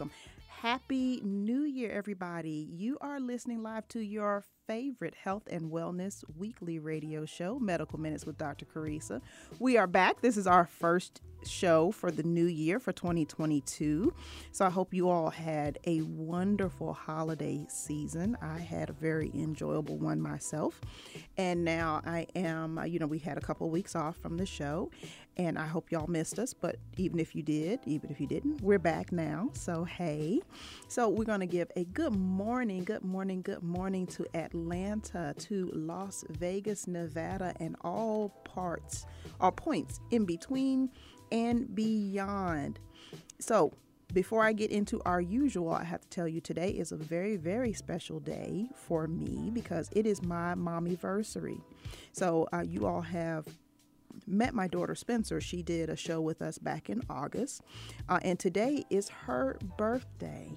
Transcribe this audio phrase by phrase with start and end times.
[0.00, 0.10] Welcome.
[0.48, 2.68] Happy New Year, everybody.
[2.70, 8.24] You are listening live to your favorite health and wellness weekly radio show, Medical Minutes
[8.24, 8.66] with Dr.
[8.66, 9.20] Carissa.
[9.58, 10.20] We are back.
[10.20, 14.12] This is our first show for the new year for 2022.
[14.52, 18.36] So I hope you all had a wonderful holiday season.
[18.42, 20.80] I had a very enjoyable one myself.
[21.36, 24.36] And now I am, uh, you know, we had a couple of weeks off from
[24.36, 24.90] the show,
[25.36, 26.52] and I hope y'all missed us.
[26.52, 29.50] But even if you did, even if you didn't, we're back now.
[29.54, 30.40] So, hey.
[30.88, 35.70] So, we're going to give a good morning, good morning, good morning to Atlanta, to
[35.74, 39.06] Las Vegas, Nevada, and all parts,
[39.40, 40.90] all points in between
[41.30, 42.78] and beyond.
[43.38, 43.72] So,
[44.12, 47.36] before I get into our usual, I have to tell you today is a very,
[47.36, 51.60] very special day for me because it is my mommyversary.
[52.12, 53.46] So, uh, you all have
[54.26, 55.40] met my daughter Spencer.
[55.40, 57.62] She did a show with us back in August,
[58.08, 60.50] uh, and today is her birthday.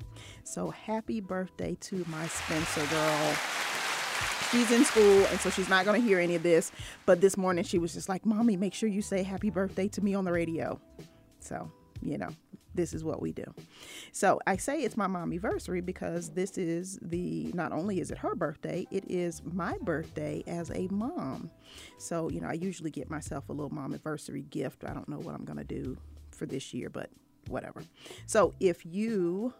[0.43, 3.35] So, happy birthday to my Spencer girl
[4.53, 6.71] she's in school and so she's not going to hear any of this.
[7.07, 10.01] But this morning she was just like mommy make sure you say happy birthday to
[10.01, 10.79] me on the radio.
[11.39, 11.71] So
[12.01, 12.29] you know
[12.75, 13.45] this is what we do.
[14.11, 18.35] So i say it's my mommyversary because this is the not only is it her
[18.35, 21.49] birthday it is my birthday as a mom.
[21.97, 24.83] So you know i usually get myself a little mom anniversary gift.
[24.85, 25.97] I don't know what i'm to do
[26.29, 27.09] for this year but
[27.47, 27.81] whatever.
[28.27, 29.53] So if you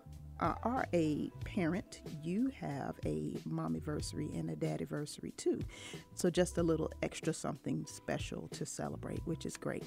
[0.44, 5.60] uh, are a parent, you have a mommyversary and a daddyversary too.
[6.16, 9.86] So just a little extra something special to celebrate, which is great.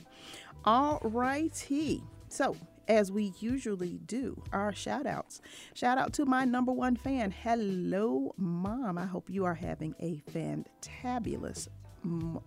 [0.65, 2.03] All righty.
[2.28, 2.56] So
[2.89, 5.43] as we usually do, our shout outs.
[5.75, 7.33] Shout out to my number one fan.
[7.33, 8.97] Hello, mom.
[8.97, 11.69] I hope you are having a fantabulous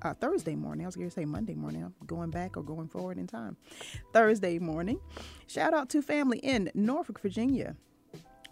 [0.01, 0.85] uh, Thursday morning.
[0.85, 1.83] I was going to say Monday morning.
[1.83, 3.55] I'm going back or going forward in time.
[4.13, 4.99] Thursday morning.
[5.45, 7.75] Shout out to family in Norfolk, Virginia.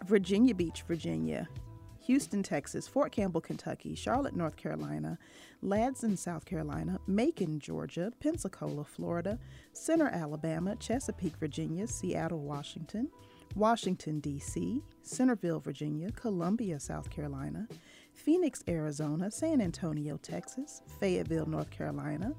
[0.04, 1.48] Virginia Beach, Virginia,
[2.00, 5.18] Houston, Texas, Fort Campbell, Kentucky, Charlotte, North Carolina,
[5.62, 9.38] Ladson, South Carolina, Macon, Georgia, Pensacola, Florida,
[9.72, 13.10] Centre, Alabama, Chesapeake, Virginia, Seattle, Washington,
[13.54, 17.66] Washington, D.C., Centreville, Virginia, Columbia, South Carolina,
[18.14, 22.34] Phoenix, Arizona, San Antonio, Texas, Fayetteville, North Carolina,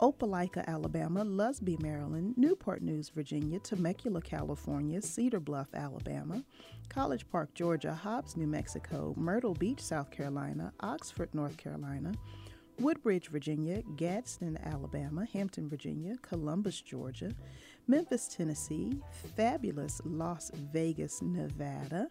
[0.00, 6.42] Opelika, Alabama, Lusby, Maryland, Newport News, Virginia, Temecula, California, Cedar Bluff, Alabama,
[6.88, 12.12] College Park, Georgia, Hobbs, New Mexico, Myrtle Beach, South Carolina, Oxford, North Carolina,
[12.78, 17.32] Woodbridge, Virginia, Gadsden, Alabama, Hampton, Virginia, Columbus, Georgia,
[17.88, 19.00] Memphis, Tennessee,
[19.34, 22.08] fabulous Las Vegas, Nevada,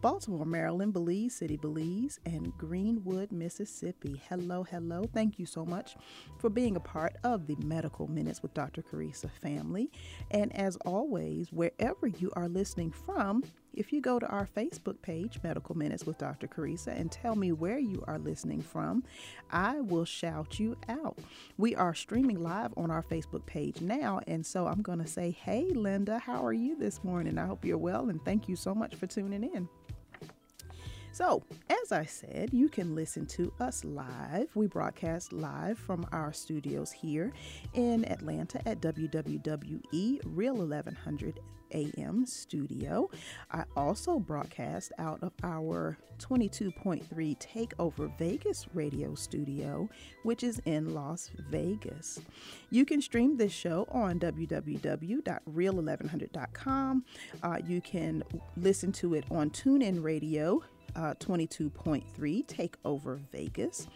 [0.00, 4.22] Baltimore, Maryland, Belize City, Belize, and Greenwood, Mississippi.
[4.26, 5.04] Hello, hello.
[5.12, 5.96] Thank you so much
[6.38, 8.82] for being a part of the Medical Minutes with Dr.
[8.82, 9.90] Carissa family.
[10.30, 13.44] And as always, wherever you are listening from,
[13.78, 16.48] if you go to our Facebook page, Medical Minutes with Dr.
[16.48, 19.04] Carissa, and tell me where you are listening from,
[19.52, 21.18] I will shout you out.
[21.58, 25.30] We are streaming live on our Facebook page now, and so I'm going to say,
[25.30, 27.38] Hey, Linda, how are you this morning?
[27.38, 29.68] I hope you're well, and thank you so much for tuning in.
[31.12, 34.54] So, as I said, you can listen to us live.
[34.54, 37.32] We broadcast live from our studios here
[37.74, 41.40] in Atlanta at WWWE Real 1100
[41.72, 43.08] AM studio.
[43.50, 47.04] I also broadcast out of our 22.3
[47.38, 49.88] Takeover Vegas radio studio,
[50.22, 52.20] which is in Las Vegas.
[52.70, 57.04] You can stream this show on www.real1100.com.
[57.42, 58.24] Uh, you can
[58.56, 60.62] listen to it on TuneIn Radio
[60.96, 62.02] uh, 22.3
[62.46, 63.86] Takeover Vegas.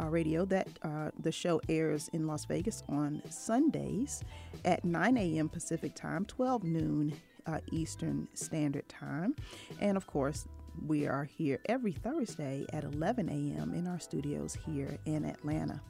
[0.00, 0.44] Uh, Radio.
[0.44, 4.22] That uh, the show airs in Las Vegas on Sundays
[4.64, 5.48] at 9 a.m.
[5.48, 7.14] Pacific Time, 12 noon
[7.46, 9.34] uh, Eastern Standard Time,
[9.80, 10.46] and of course.
[10.86, 13.72] We are here every Thursday at 11 a.m.
[13.72, 15.80] in our studios here in Atlanta.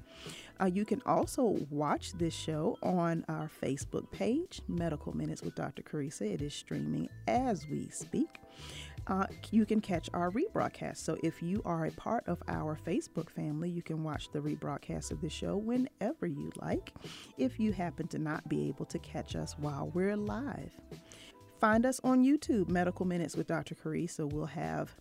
[0.60, 5.82] Uh, you can also watch this show on our Facebook page, Medical Minutes with Dr.
[5.82, 6.32] Carissa.
[6.32, 8.40] It is streaming as we speak.
[9.06, 10.96] Uh, you can catch our rebroadcast.
[10.98, 15.12] So if you are a part of our Facebook family, you can watch the rebroadcast
[15.12, 16.92] of the show whenever you like,
[17.38, 20.72] if you happen to not be able to catch us while we're live.
[21.58, 23.74] Find us on YouTube, Medical Minutes with Dr.
[23.74, 24.30] Carissa.
[24.30, 24.94] We'll have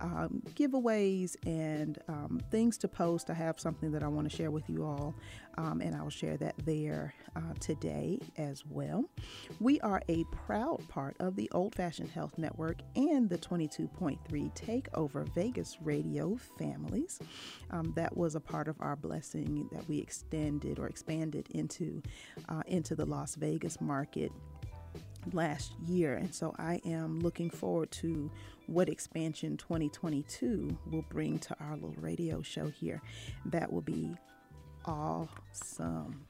[0.00, 3.30] um, giveaways and um, things to post.
[3.30, 5.14] I have something that I want to share with you all,
[5.56, 9.04] um, and I'll share that there uh, today as well.
[9.60, 14.18] We are a proud part of the Old Fashioned Health Network and the 22.3
[14.56, 17.20] Takeover Vegas radio families.
[17.70, 22.02] Um, that was a part of our blessing that we extended or expanded into
[22.48, 24.32] uh, into the Las Vegas market
[25.32, 26.14] last year.
[26.14, 28.30] And so I am looking forward to
[28.66, 33.02] what expansion 2022 will bring to our little radio show here.
[33.46, 34.14] That will be
[34.84, 36.26] awesome.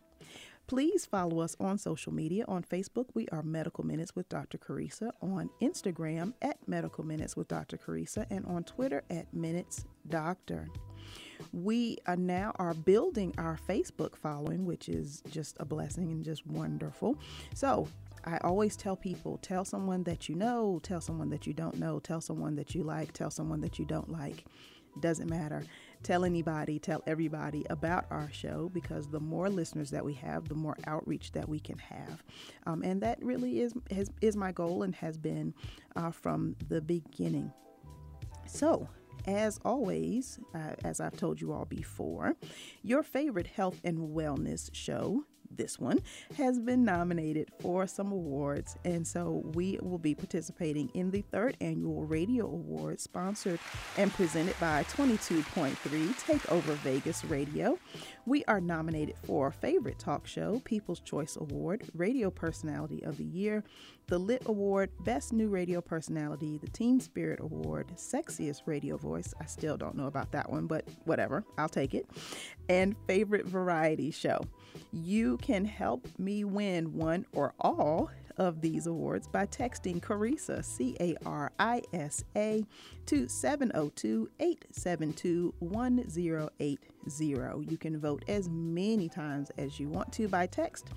[0.67, 2.45] Please follow us on social media.
[2.47, 4.57] On Facebook, we are Medical Minutes with Dr.
[4.57, 5.11] Carissa.
[5.21, 7.77] On Instagram, at Medical Minutes with Dr.
[7.77, 8.25] Carissa.
[8.31, 10.69] And on Twitter, at Minutes Doctor.
[11.53, 16.47] We are now are building our Facebook following, which is just a blessing and just
[16.47, 17.19] wonderful.
[17.53, 17.89] So
[18.25, 21.99] I always tell people tell someone that you know, tell someone that you don't know,
[22.01, 24.45] tell someone that you like, tell someone that you don't like.
[24.99, 25.65] Doesn't matter.
[26.03, 30.55] Tell anybody, tell everybody about our show because the more listeners that we have, the
[30.55, 32.25] more outreach that we can have.
[32.67, 35.55] Um, and that really is, has, is my goal and has been
[35.97, 37.53] uh, from the beginning.
[38.47, 38.89] So,
[39.27, 42.35] as always, uh, as I've told you all before,
[42.83, 46.01] your favorite health and wellness show this one,
[46.37, 48.77] has been nominated for some awards.
[48.85, 53.61] And so we will be participating in the third annual Radio Awards, sponsored
[53.97, 57.79] and presented by 22.3 Takeover Vegas Radio.
[58.27, 63.65] We are nominated for Favorite Talk Show, People's Choice Award, Radio Personality of the Year,
[64.07, 69.33] the Lit Award, Best New Radio Personality, the Team Spirit Award, Sexiest Radio Voice.
[69.41, 72.07] I still don't know about that one, but whatever, I'll take it.
[72.69, 74.41] And Favorite Variety Show.
[74.93, 80.97] You can help me win one or all of these awards by texting Carissa, C
[80.99, 82.65] A R I S A,
[83.05, 86.79] to 702 872 1080.
[87.71, 90.89] You can vote as many times as you want to by text,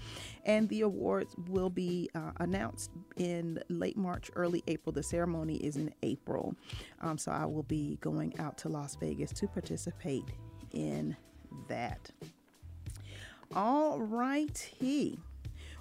[0.46, 4.94] and the awards will be uh, announced in late March, early April.
[4.94, 6.56] The ceremony is in April,
[7.02, 10.32] um, so I will be going out to Las Vegas to participate
[10.72, 11.18] in
[11.68, 12.10] that.
[13.56, 15.20] All righty.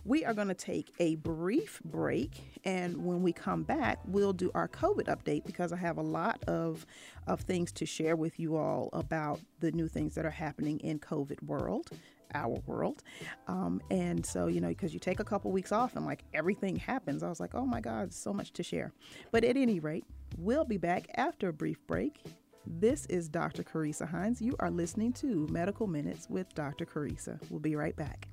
[0.04, 4.50] We are going to take a brief break, and when we come back, we'll do
[4.54, 6.84] our COVID update because I have a lot of,
[7.26, 10.98] of things to share with you all about the new things that are happening in
[10.98, 11.88] COVID world
[12.34, 13.02] our world.
[13.46, 16.76] Um, and so, you know, because you take a couple weeks off and like everything
[16.76, 18.92] happens, I was like, oh my God, so much to share.
[19.30, 20.06] But at any rate,
[20.38, 22.22] we'll be back after a brief break.
[22.66, 23.64] This is Dr.
[23.64, 24.40] Carissa Hines.
[24.40, 26.86] You are listening to Medical Minutes with Dr.
[26.86, 27.40] Carissa.
[27.50, 28.28] We'll be right back.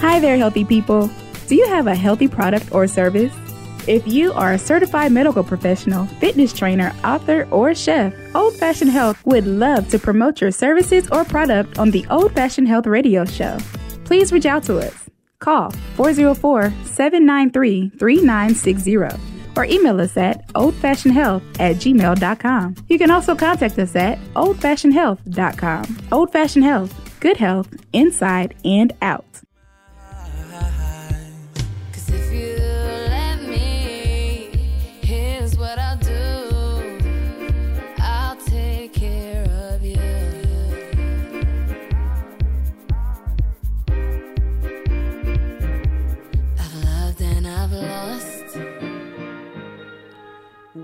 [0.00, 1.10] Hi there, healthy people.
[1.48, 3.32] Do you have a healthy product or service?
[3.88, 9.24] If you are a certified medical professional, fitness trainer, author, or chef, Old Fashioned Health
[9.24, 13.56] would love to promote your services or product on the Old Fashioned Health radio show.
[14.04, 15.08] Please reach out to us.
[15.38, 18.96] Call 404 793 3960
[19.56, 22.74] or email us at oldfashionedhealth at gmail.com.
[22.88, 25.98] You can also contact us at oldfashionedhealth.com.
[26.12, 29.24] Old Fashioned Health, good health inside and out.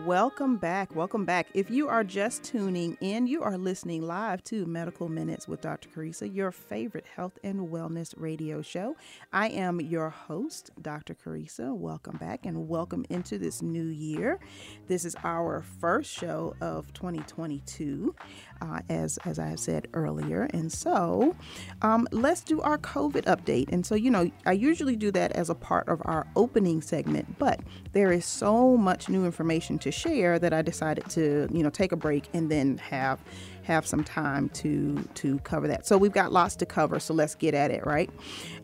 [0.05, 0.95] Welcome back.
[0.95, 1.47] Welcome back.
[1.55, 5.89] If you are just tuning in, you are listening live to Medical Minutes with Dr.
[5.89, 8.97] Carissa, your favorite health and wellness radio show.
[9.33, 11.15] I am your host, Dr.
[11.15, 11.75] Carissa.
[11.75, 14.41] Welcome back and welcome into this new year.
[14.89, 18.15] This is our first show of 2022,
[18.65, 20.49] uh, as as I have said earlier.
[20.53, 21.37] And so,
[21.83, 23.71] um, let's do our COVID update.
[23.71, 27.39] And so, you know, I usually do that as a part of our opening segment,
[27.39, 27.61] but
[27.93, 31.93] there is so much new information to share that I decided to, you know, take
[31.93, 33.21] a break and then have
[33.65, 35.87] have some time to to cover that.
[35.87, 38.11] So we've got lots to cover, so let's get at it, right?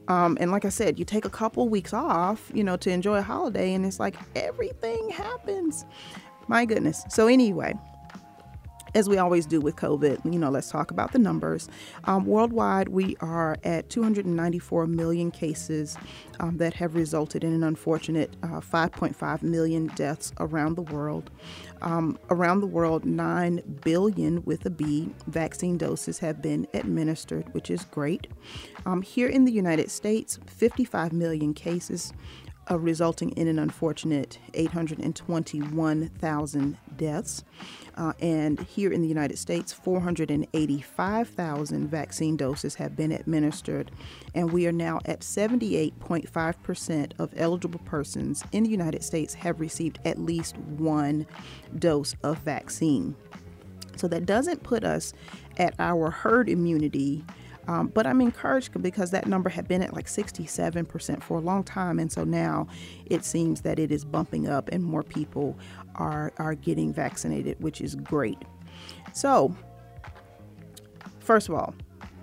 [0.08, 3.18] Um, and like I said, you take a couple weeks off, you know, to enjoy
[3.18, 5.84] a holiday, and it's like everything happens.
[6.48, 7.04] My goodness.
[7.08, 7.74] So anyway,
[8.94, 11.68] as we always do with COVID, you know, let's talk about the numbers.
[12.04, 15.96] Um, worldwide, we are at 294 million cases
[16.40, 21.30] um, that have resulted in an unfortunate uh, 5.5 million deaths around the world.
[21.82, 27.70] Um, around the world, 9 billion with a B vaccine doses have been administered, which
[27.70, 28.26] is great.
[28.86, 32.12] Um, here in the United States, 55 million cases.
[32.70, 37.42] Uh, resulting in an unfortunate 821,000 deaths.
[37.96, 43.90] Uh, and here in the United States, 485,000 vaccine doses have been administered,
[44.36, 49.98] and we are now at 78.5% of eligible persons in the United States have received
[50.04, 51.26] at least one
[51.76, 53.16] dose of vaccine.
[53.96, 55.12] So that doesn't put us
[55.56, 57.24] at our herd immunity
[57.70, 61.62] um, but I'm encouraged because that number had been at like 67% for a long
[61.62, 62.00] time.
[62.00, 62.66] And so now
[63.06, 65.56] it seems that it is bumping up and more people
[65.94, 68.38] are, are getting vaccinated, which is great.
[69.12, 69.54] So,
[71.20, 71.72] first of all,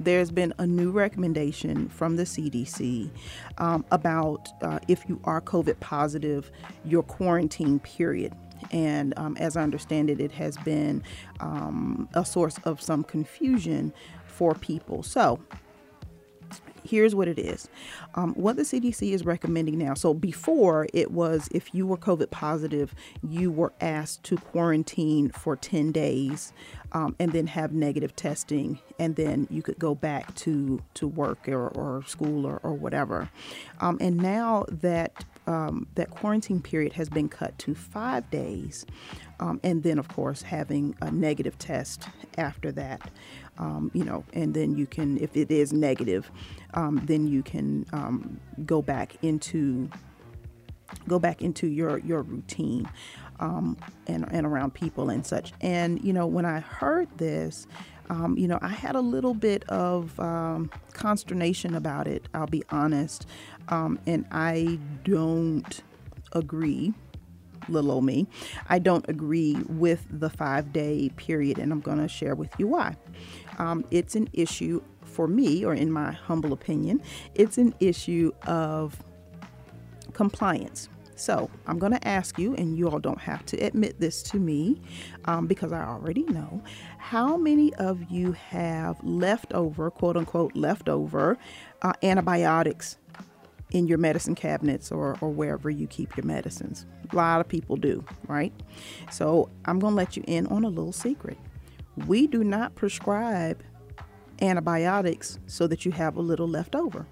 [0.01, 3.09] there's been a new recommendation from the CDC
[3.57, 6.51] um, about uh, if you are COVID positive,
[6.83, 8.33] your quarantine period.
[8.71, 11.03] And um, as I understand it, it has been
[11.39, 13.93] um, a source of some confusion
[14.37, 15.01] for people.
[15.01, 15.39] So,
[16.83, 17.67] here's what it is
[18.15, 19.93] um, what the CDC is recommending now.
[19.93, 22.93] So, before it was if you were COVID positive,
[23.27, 26.53] you were asked to quarantine for 10 days
[26.91, 31.49] um, and then have negative testing, and then you could go back to, to work
[31.49, 33.29] or, or school or, or whatever.
[33.81, 38.85] Um, and now that um, that quarantine period has been cut to five days,
[39.39, 43.09] um, and then, of course, having a negative test after that
[43.57, 46.31] um, you know, and then you can, if it is negative,
[46.73, 49.89] um, then you can um, go back into
[51.07, 52.89] go back into your your routine
[53.39, 55.53] um, and and around people and such.
[55.61, 57.67] And you know, when I heard this,
[58.09, 62.27] um, you know, I had a little bit of um, consternation about it.
[62.33, 63.27] I'll be honest,
[63.69, 65.81] and I don't
[66.33, 66.93] agree
[67.69, 68.27] little old me.
[68.69, 72.67] I don't agree with the five day period, and I'm going to share with you
[72.67, 72.95] why.
[73.57, 77.01] Um, it's an issue for me, or in my humble opinion,
[77.35, 79.01] it's an issue of
[80.13, 80.89] compliance.
[81.15, 84.37] So I'm going to ask you, and you all don't have to admit this to
[84.37, 84.79] me
[85.25, 86.61] um, because I already know.
[86.99, 91.37] How many of you have leftover, quote unquote, leftover
[91.81, 92.97] uh, antibiotics
[93.71, 96.85] in your medicine cabinets or, or wherever you keep your medicines?
[97.11, 98.53] A lot of people do, right?
[99.11, 101.37] So I'm going to let you in on a little secret
[102.05, 103.63] we do not prescribe
[104.41, 107.07] antibiotics so that you have a little left over.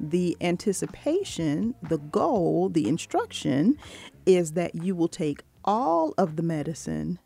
[0.00, 3.78] The anticipation, the goal, the instruction
[4.26, 7.20] is that you will take all of the medicine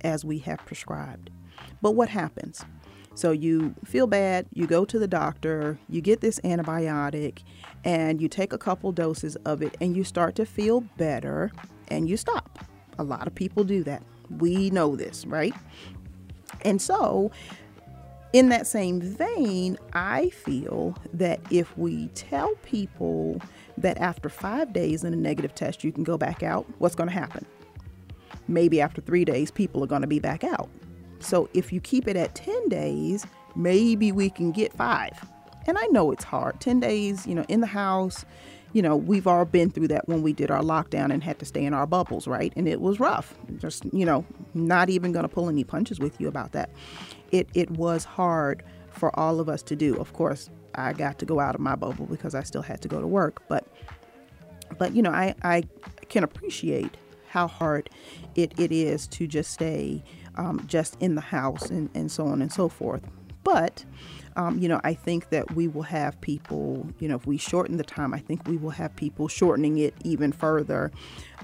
[0.00, 1.30] as we have prescribed.
[1.82, 2.64] But what happens?
[3.14, 7.42] So you feel bad, you go to the doctor, you get this antibiotic,
[7.84, 11.52] and you take a couple doses of it, and you start to feel better,
[11.88, 12.58] and you stop.
[12.98, 14.02] A lot of people do that.
[14.38, 15.54] We know this, right?
[16.62, 17.30] And so,
[18.32, 23.40] in that same vein, I feel that if we tell people
[23.78, 27.08] that after five days in a negative test, you can go back out, what's going
[27.08, 27.46] to happen?
[28.48, 30.68] Maybe after three days, people are going to be back out.
[31.24, 33.26] So if you keep it at 10 days,
[33.56, 35.12] maybe we can get five.
[35.66, 36.60] And I know it's hard.
[36.60, 38.24] 10 days, you know, in the house,
[38.74, 41.44] you know, we've all been through that when we did our lockdown and had to
[41.44, 42.52] stay in our bubbles, right?
[42.56, 43.34] And it was rough.
[43.58, 46.70] Just, you know, not even going to pull any punches with you about that.
[47.30, 49.96] It it was hard for all of us to do.
[49.96, 52.88] Of course, I got to go out of my bubble because I still had to
[52.88, 53.66] go to work, but
[54.76, 55.62] but you know, I I
[56.08, 56.96] can appreciate
[57.28, 57.90] how hard
[58.36, 60.02] it, it is to just stay
[60.36, 63.02] um, just in the house and, and so on and so forth.
[63.42, 63.84] But
[64.36, 67.76] um, you know, I think that we will have people, you know, if we shorten
[67.76, 70.90] the time, I think we will have people shortening it even further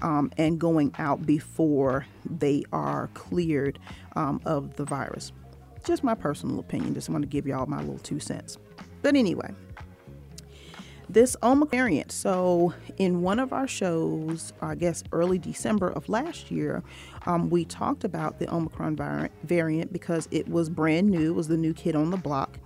[0.03, 3.79] um, and going out before they are cleared
[4.17, 5.33] um, of the virus.
[5.85, 6.95] Just my personal opinion.
[6.95, 8.59] Just want to give y'all my little two cents.
[9.03, 9.55] But anyway,
[11.13, 12.13] this Omicron variant.
[12.13, 16.83] So, in one of our shows, I guess early December of last year,
[17.27, 21.57] um, we talked about the Omicron variant because it was brand new, it was the
[21.57, 22.59] new kid on the block.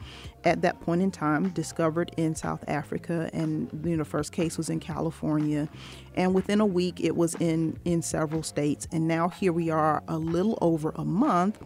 [0.44, 4.68] At that point in time, discovered in South Africa, and you know, first case was
[4.68, 5.68] in California,
[6.16, 10.02] and within a week it was in in several states, and now here we are,
[10.06, 11.58] a little over a month,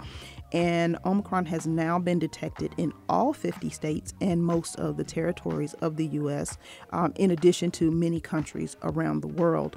[0.52, 5.74] and Omicron has now been detected in all 50 states and most of the territories
[5.74, 6.56] of the U.S.,
[6.90, 9.76] um, in addition to many countries around the world.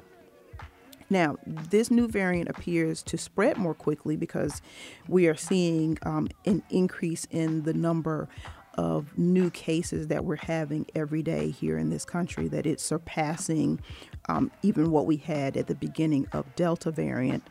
[1.10, 4.62] Now, this new variant appears to spread more quickly because
[5.08, 8.28] we are seeing um, an increase in the number
[8.78, 13.78] of new cases that we're having every day here in this country, that it's surpassing
[14.30, 17.42] um, even what we had at the beginning of Delta variant.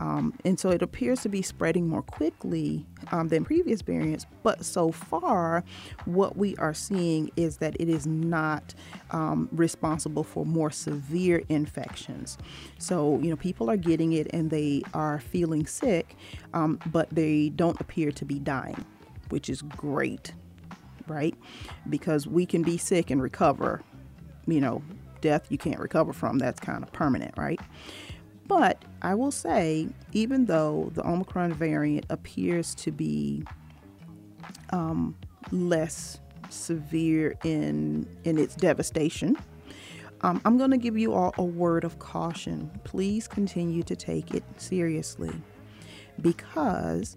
[0.00, 4.26] Um, and so it appears to be spreading more quickly um, than previous variants.
[4.42, 5.64] But so far,
[6.06, 8.74] what we are seeing is that it is not
[9.10, 12.38] um, responsible for more severe infections.
[12.78, 16.16] So, you know, people are getting it and they are feeling sick,
[16.54, 18.84] um, but they don't appear to be dying,
[19.28, 20.32] which is great,
[21.06, 21.34] right?
[21.88, 23.82] Because we can be sick and recover,
[24.46, 24.82] you know,
[25.20, 27.60] death you can't recover from, that's kind of permanent, right?
[28.46, 33.44] But I will say, even though the Omicron variant appears to be
[34.70, 35.16] um,
[35.50, 36.20] less
[36.50, 39.36] severe in in its devastation,
[40.22, 42.70] um, I'm going to give you all a word of caution.
[42.84, 45.32] Please continue to take it seriously
[46.20, 47.16] because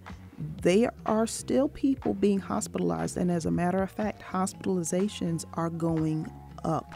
[0.61, 6.29] there are still people being hospitalized, and as a matter of fact, hospitalizations are going
[6.63, 6.93] up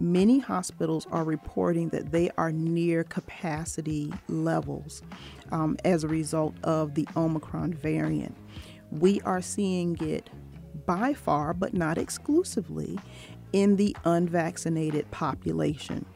[0.00, 5.02] many hospitals are reporting that they are near capacity levels
[5.52, 8.34] um, as a result of the Omicron variant.
[8.90, 10.30] We are seeing it
[10.86, 12.98] by far, but not exclusively,
[13.52, 16.06] in the unvaccinated population.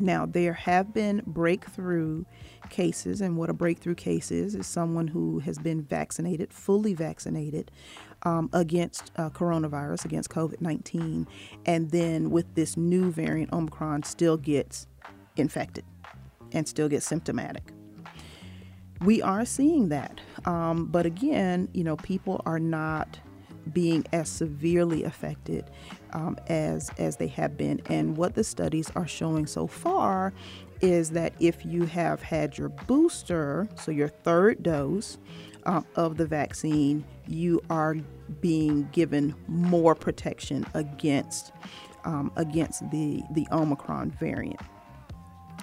[0.00, 2.24] Now, there have been breakthrough
[2.70, 7.72] cases, and what a breakthrough case is, is someone who has been vaccinated, fully vaccinated,
[8.22, 11.26] um, against uh, coronavirus, against COVID 19,
[11.66, 14.86] and then with this new variant, Omicron, still gets
[15.36, 15.84] infected
[16.52, 17.72] and still gets symptomatic.
[19.00, 20.20] We are seeing that.
[20.44, 23.18] Um, but again, you know, people are not
[23.72, 25.64] being as severely affected
[26.12, 27.80] um, as as they have been.
[27.86, 30.32] And what the studies are showing so far
[30.80, 35.18] is that if you have had your booster, so your third dose
[35.66, 37.96] um, of the vaccine, you are
[38.40, 41.52] being given more protection against
[42.04, 44.60] um, against the the Omicron variant.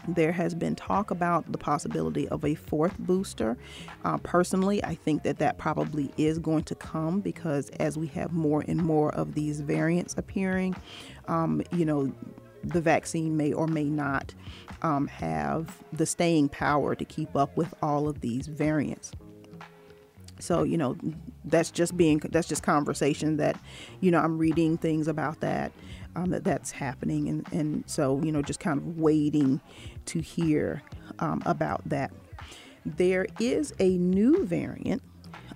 [0.07, 3.57] There has been talk about the possibility of a fourth booster.
[4.03, 8.31] Uh, personally, I think that that probably is going to come because as we have
[8.31, 10.75] more and more of these variants appearing,
[11.27, 12.13] um, you know,
[12.65, 14.33] the vaccine may or may not
[14.81, 19.11] um, have the staying power to keep up with all of these variants.
[20.39, 20.97] So, you know,
[21.45, 23.57] that's just being, that's just conversation that,
[24.01, 25.71] you know, I'm reading things about that,
[26.15, 27.29] um, that that's happening.
[27.29, 29.61] And, and so, you know, just kind of waiting
[30.07, 30.81] to hear
[31.19, 32.11] um, about that.
[32.85, 35.01] There is a new variant,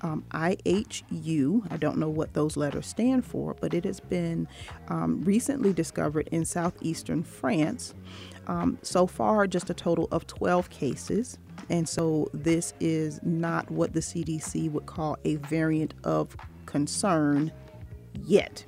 [0.01, 1.71] um, IHU.
[1.71, 4.47] I don't know what those letters stand for, but it has been
[4.87, 7.93] um, recently discovered in southeastern France.
[8.47, 11.37] Um, so far, just a total of 12 cases.
[11.69, 16.35] And so this is not what the CDC would call a variant of
[16.65, 17.51] concern
[18.25, 18.65] yet.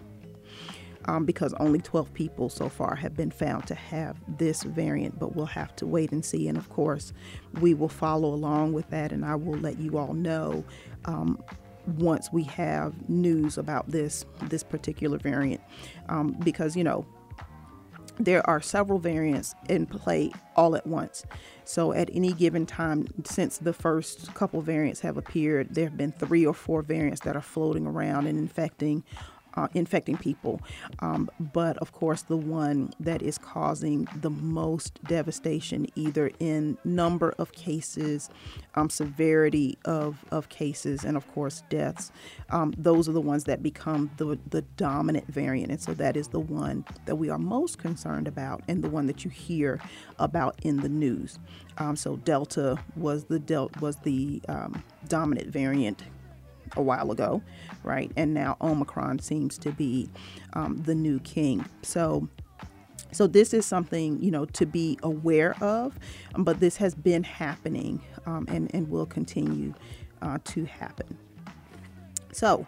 [1.06, 5.36] Um, because only 12 people so far have been found to have this variant, but
[5.36, 6.48] we'll have to wait and see.
[6.48, 7.12] And of course,
[7.60, 10.64] we will follow along with that, and I will let you all know
[11.06, 11.42] um,
[11.98, 15.62] once we have news about this this particular variant,
[16.10, 17.06] um, because you know
[18.20, 21.26] there are several variants in play all at once.
[21.64, 26.12] So, at any given time, since the first couple variants have appeared, there have been
[26.12, 29.04] three or four variants that are floating around and infecting
[29.56, 30.62] uh, infecting people.
[31.00, 37.34] Um, but of course, the one that is causing the most devastation, either in number
[37.38, 38.30] of cases,
[38.76, 42.12] um, severity of, of cases, and of course, deaths,
[42.50, 45.72] um, those are the ones that become the, the dominant variant.
[45.72, 49.08] And so that is the one that we are most concerned about and the one
[49.08, 49.80] that you hear
[50.20, 51.40] about in the news.
[51.78, 56.04] Um, so Delta was the del- was the um, dominant variant
[56.76, 57.42] a while ago,
[57.84, 58.12] right?
[58.16, 60.10] And now Omicron seems to be
[60.54, 61.66] um, the new king.
[61.82, 62.28] So,
[63.12, 65.98] so this is something you know to be aware of,
[66.36, 69.74] um, but this has been happening um, and and will continue
[70.22, 71.18] uh, to happen.
[72.32, 72.66] So,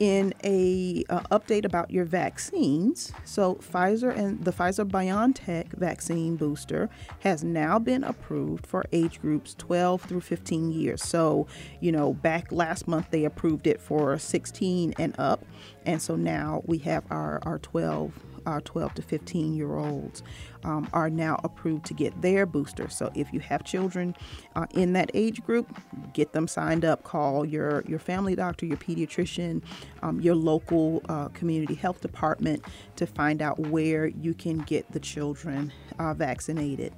[0.00, 6.88] in a uh, update about your vaccines, so Pfizer and the Pfizer BioNTech vaccine booster
[7.20, 11.02] has now been approved for age groups 12 through 15 years.
[11.02, 11.46] So,
[11.80, 15.44] you know, back last month they approved it for 16 and up,
[15.84, 18.12] and so now we have our our 12
[18.46, 20.22] uh, 12 to 15 year olds
[20.64, 22.88] um, are now approved to get their booster.
[22.88, 24.14] So if you have children
[24.56, 25.74] uh, in that age group,
[26.12, 27.02] get them signed up.
[27.04, 29.62] Call your, your family doctor, your pediatrician,
[30.02, 32.64] um, your local uh, community health department
[32.96, 36.92] to find out where you can get the children uh, vaccinated.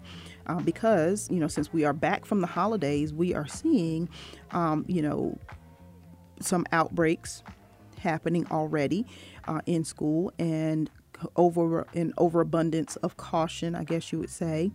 [0.46, 4.08] Uh, because, you know, since we are back from the holidays, we are seeing,
[4.50, 5.38] um, you know,
[6.40, 7.42] some outbreaks
[7.98, 9.06] happening already
[9.46, 10.90] uh, in school and
[11.36, 14.70] over an overabundance of caution, I guess you would say,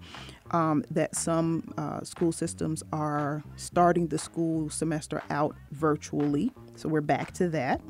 [0.52, 6.52] um, that some uh, school systems are starting the school semester out virtually.
[6.76, 7.82] So we're back to that,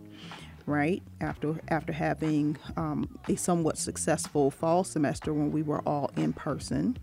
[0.66, 1.04] right?
[1.22, 6.98] After after having um, a somewhat successful fall semester when we were all in person.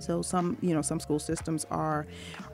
[0.00, 2.06] So some, you know, some school systems are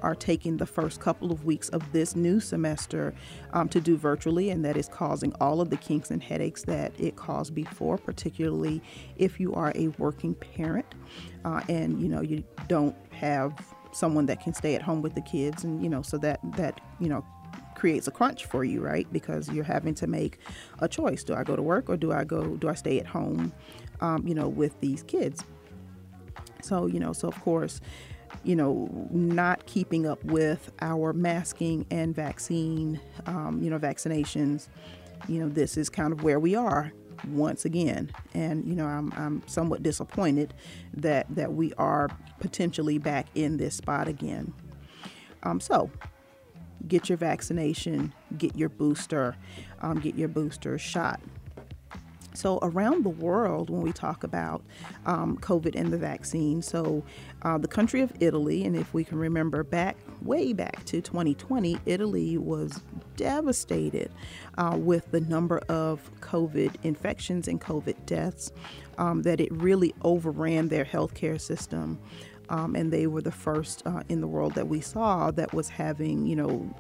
[0.03, 3.15] are taking the first couple of weeks of this new semester
[3.53, 6.93] um, to do virtually, and that is causing all of the kinks and headaches that
[6.99, 8.83] it caused before, particularly
[9.17, 10.87] if you are a working parent
[11.45, 13.53] uh, and you know you don't have
[13.93, 16.81] someone that can stay at home with the kids, and you know, so that that
[17.01, 17.25] you know
[17.75, 19.07] creates a crunch for you, right?
[19.13, 20.39] Because you're having to make
[20.81, 22.57] a choice: do I go to work or do I go?
[22.57, 23.53] Do I stay at home?
[24.01, 25.45] Um, you know, with these kids.
[26.63, 27.81] So, you know, so of course,
[28.45, 34.69] you know, not keeping up with our masking and vaccine, um, you know, vaccinations,
[35.29, 36.93] you know, this is kind of where we are
[37.29, 38.11] once again.
[38.35, 40.55] And, you know, I'm, I'm somewhat disappointed
[40.95, 42.09] that, that we are
[42.41, 44.53] potentially back in this spot again.
[45.43, 45.91] Um, so,
[46.89, 49.37] get your vaccination, get your booster,
[49.81, 51.21] um, get your booster shot.
[52.37, 54.63] So, around the world, when we talk about
[55.07, 57.03] um, COVID and the vaccine, so
[57.41, 61.79] uh, the country of Italy, and if we can remember back, way back to 2020,
[61.87, 62.83] Italy was
[63.17, 64.11] devastated
[64.59, 68.53] uh, with the number of COVID infections and COVID deaths,
[68.99, 71.99] um, that it really overran their healthcare system.
[72.51, 75.71] Um, and they were the first uh, in the world that we saw that was
[75.71, 76.71] having, you know,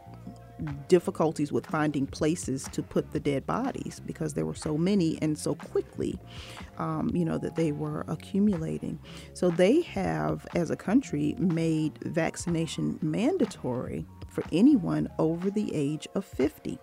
[0.88, 5.38] difficulties with finding places to put the dead bodies because there were so many and
[5.38, 6.18] so quickly,
[6.78, 8.98] um, you know, that they were accumulating.
[9.34, 16.24] So they have, as a country, made vaccination mandatory for anyone over the age of
[16.24, 16.78] 50.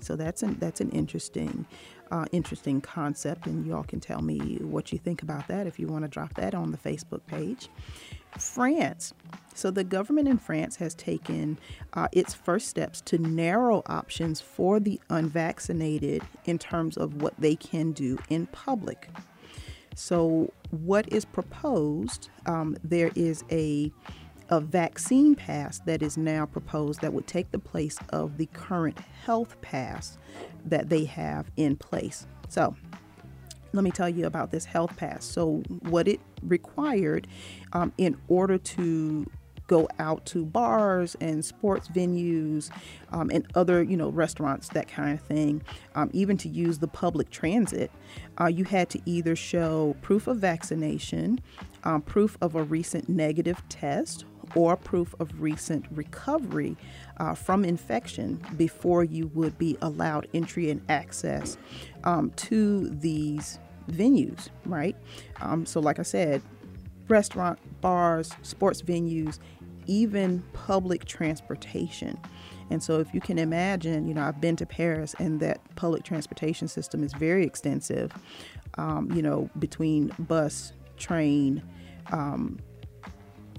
[0.00, 1.66] So that's an that's an interesting,
[2.10, 5.86] uh, interesting concept, and y'all can tell me what you think about that if you
[5.86, 7.68] want to drop that on the Facebook page.
[8.38, 9.14] France.
[9.54, 11.58] So, the government in France has taken
[11.94, 17.56] uh, its first steps to narrow options for the unvaccinated in terms of what they
[17.56, 19.08] can do in public.
[19.94, 22.28] So, what is proposed?
[22.44, 23.90] Um, there is a
[24.50, 28.98] a vaccine pass that is now proposed that would take the place of the current
[29.24, 30.18] health pass
[30.64, 32.26] that they have in place.
[32.48, 32.76] So,
[33.72, 35.24] let me tell you about this health pass.
[35.24, 37.26] So, what it required
[37.72, 39.26] um, in order to
[39.66, 42.70] go out to bars and sports venues
[43.12, 45.62] um, and other, you know, restaurants, that kind of thing,
[45.94, 47.90] um, even to use the public transit,
[48.40, 51.40] uh, you had to either show proof of vaccination,
[51.84, 56.76] um, proof of a recent negative test, or proof of recent recovery
[57.18, 61.56] uh, from infection before you would be allowed entry and access
[62.04, 63.58] um, to these
[63.90, 64.96] venues, right?
[65.40, 66.42] Um, so, like I said,
[67.08, 69.38] restaurant, bars, sports venues,
[69.86, 72.18] even public transportation.
[72.70, 76.02] And so, if you can imagine, you know, I've been to Paris and that public
[76.02, 78.12] transportation system is very extensive,
[78.76, 81.62] um, you know, between bus, train,
[82.12, 82.58] um,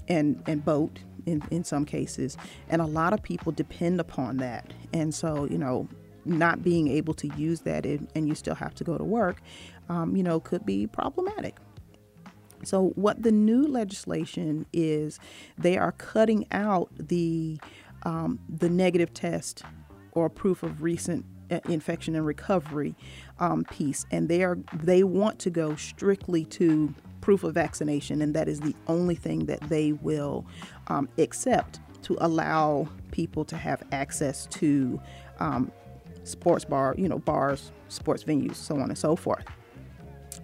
[0.08, 2.36] and, and boat in, in some cases.
[2.68, 4.72] And a lot of people depend upon that.
[4.92, 5.88] And so, you know,
[6.24, 9.40] not being able to use that and, and you still have to go to work,
[9.88, 11.56] um, you know, could be problematic.
[12.64, 15.20] So, what the new legislation is,
[15.56, 17.60] they are cutting out the
[18.02, 19.62] um, the negative test
[20.12, 22.96] or proof of recent uh, infection and recovery
[23.38, 26.94] um, piece, and they are they want to go strictly to
[27.28, 30.46] proof of vaccination, and that is the only thing that they will
[30.86, 34.98] um, accept to allow people to have access to
[35.38, 35.70] um,
[36.24, 39.44] sports bar, you know, bars, sports venues, so on and so forth.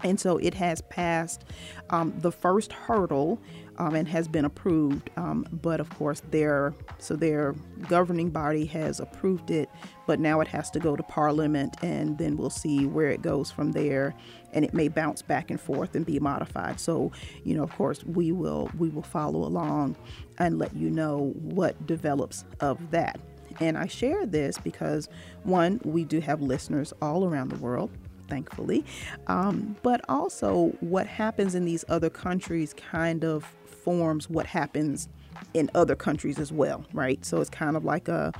[0.02, 1.46] And so it has passed
[1.88, 3.40] um, the first hurdle
[3.78, 5.10] um, and has been approved.
[5.16, 7.54] Um, but of course, their so their
[7.88, 9.68] governing body has approved it,
[10.06, 13.50] but now it has to go to Parliament, and then we'll see where it goes
[13.50, 14.14] from there.
[14.52, 16.78] And it may bounce back and forth and be modified.
[16.78, 17.10] So,
[17.42, 19.96] you know, of course, we will we will follow along
[20.38, 23.18] and let you know what develops of that.
[23.60, 25.08] And I share this because
[25.44, 27.90] one, we do have listeners all around the world
[28.28, 28.84] thankfully.
[29.26, 33.44] Um, but also, what happens in these other countries kind of
[33.84, 35.08] forms what happens
[35.52, 37.24] in other countries as well, right?
[37.24, 38.32] So it's kind of like a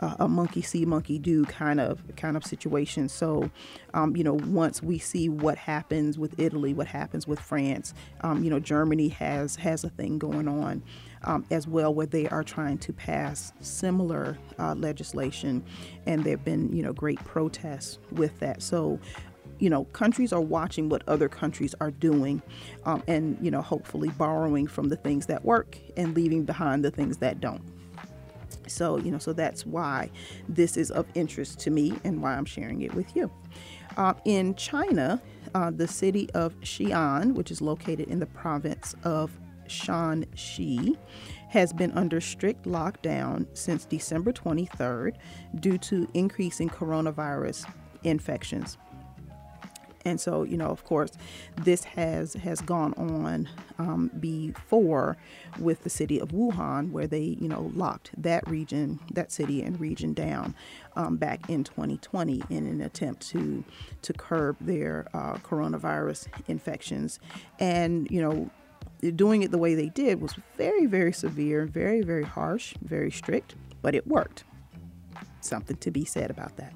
[0.00, 3.08] a, monkey see, monkey do kind of kind of situation.
[3.08, 3.50] So,
[3.94, 8.42] um, you know, once we see what happens with Italy, what happens with France, um,
[8.42, 10.82] you know, Germany has has a thing going on.
[11.24, 15.62] Um, as well, where they are trying to pass similar uh, legislation,
[16.06, 18.62] and there have been you know great protests with that.
[18.62, 18.98] So
[19.60, 22.42] you know, countries are watching what other countries are doing
[22.86, 26.90] um, and, you know, hopefully borrowing from the things that work and leaving behind the
[26.90, 27.62] things that don't.
[28.66, 30.10] So, you know, so that's why
[30.48, 33.30] this is of interest to me and why I'm sharing it with you.
[33.96, 35.20] Uh, in China,
[35.54, 39.30] uh, the city of Xi'an, which is located in the province of
[39.66, 40.96] Shaanxi,
[41.48, 45.16] has been under strict lockdown since December 23rd
[45.58, 47.68] due to increasing coronavirus
[48.04, 48.78] infections
[50.04, 51.10] and so you know of course
[51.56, 55.16] this has has gone on um, before
[55.58, 59.80] with the city of wuhan where they you know locked that region that city and
[59.80, 60.54] region down
[60.96, 63.64] um, back in 2020 in an attempt to
[64.02, 67.18] to curb their uh, coronavirus infections.
[67.58, 68.50] And you know
[69.16, 73.54] doing it the way they did was very very severe very very harsh very strict
[73.82, 74.44] but it worked.
[75.40, 76.74] Something to be said about that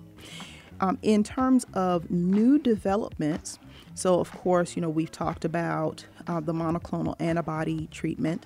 [0.84, 3.58] um, in terms of new developments,
[3.94, 8.44] so of course, you know, we've talked about uh, the monoclonal antibody treatment.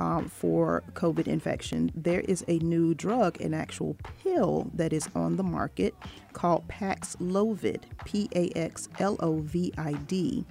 [0.00, 5.36] Um, for COVID infection, there is a new drug, an actual pill that is on
[5.36, 5.92] the market
[6.32, 10.44] called Paxlovid, P A X L O V I D.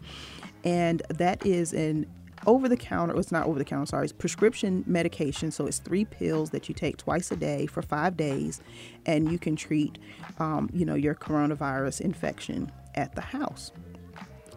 [0.66, 2.08] And that is an
[2.46, 5.52] over the counter, it's not over the counter, sorry, it's prescription medication.
[5.52, 8.62] So it's three pills that you take twice a day for five days,
[9.06, 9.98] and you can treat,
[10.40, 13.72] um, you know, your coronavirus infection at the house.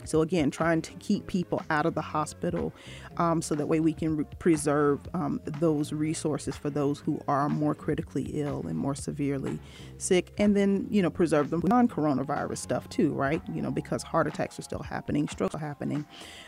[0.04, 2.72] So, again, trying to keep people out of the hospital
[3.16, 7.48] um, so that way we can re- preserve um, those resources for those who are
[7.48, 9.58] more critically ill and more severely
[9.98, 13.42] sick, and then, you know, preserve them non coronavirus stuff too, right?
[13.52, 16.06] You know, because heart attacks are still happening, strokes are happening,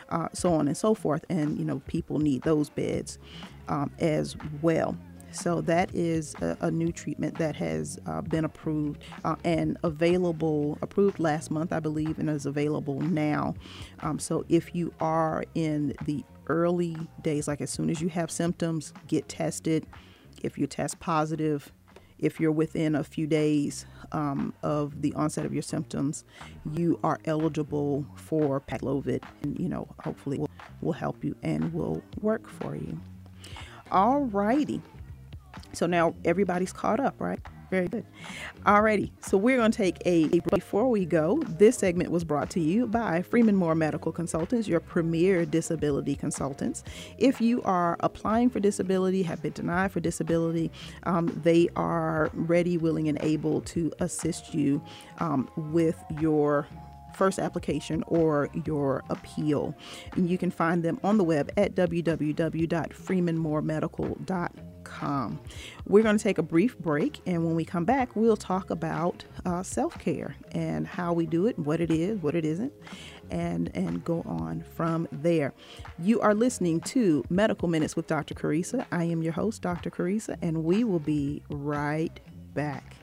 [0.09, 3.19] uh, so on and so forth, and, you know, people need those beds
[3.69, 4.97] um, as well.
[5.33, 10.79] So that is a, a new treatment that has uh, been approved uh, and available,
[10.83, 13.55] approved last month, I believe, and is available now.
[14.01, 18.31] Um, so if you are in the early days, like as soon as you have
[18.31, 19.87] symptoms, get tested.
[20.43, 21.73] If you test positive,
[22.19, 26.25] if you're within a few days um, of the onset of your symptoms,
[26.73, 32.03] you are eligible for Paxlovid, and you know, hopefully, will will help you and will
[32.21, 33.01] work for you.
[33.91, 34.81] All righty.
[35.73, 37.41] So now everybody's caught up, right?
[37.73, 38.07] Very good.
[38.67, 41.43] Alrighty, so we're going to take a, before we go.
[41.49, 46.85] This segment was brought to you by Freeman Moore Medical Consultants, your premier disability consultants.
[47.17, 50.71] If you are applying for disability, have been denied for disability,
[51.05, 54.83] um, they are ready, willing, and able to assist you
[55.17, 56.69] um, with your
[57.15, 59.75] first application or your appeal.
[60.15, 64.72] And you can find them on the web at www.freemanmoremedical.com
[65.87, 69.25] We're going to take a brief break, and when we come back, we'll talk about
[69.45, 72.73] uh, self care and how we do it, what it is, what it isn't,
[73.31, 75.53] and and go on from there.
[75.99, 78.35] You are listening to Medical Minutes with Dr.
[78.35, 78.87] Carissa.
[78.93, 79.91] I am your host, Dr.
[79.91, 82.19] Carissa, and we will be right
[82.55, 82.97] back.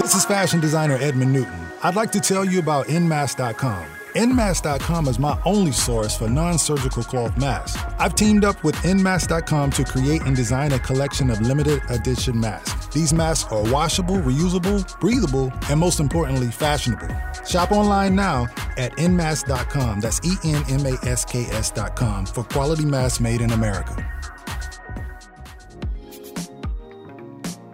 [0.00, 1.67] This is fashion designer Edmund Newton.
[1.82, 3.86] I'd like to tell you about nmask.com.
[4.14, 7.80] Nmask.com is my only source for non surgical cloth masks.
[7.98, 12.86] I've teamed up with Nmask.com to create and design a collection of limited edition masks.
[12.88, 17.14] These masks are washable, reusable, breathable, and most importantly, fashionable.
[17.46, 20.00] Shop online now at Nmask.com.
[20.00, 23.94] That's E N M A S K S.com for quality masks made in America.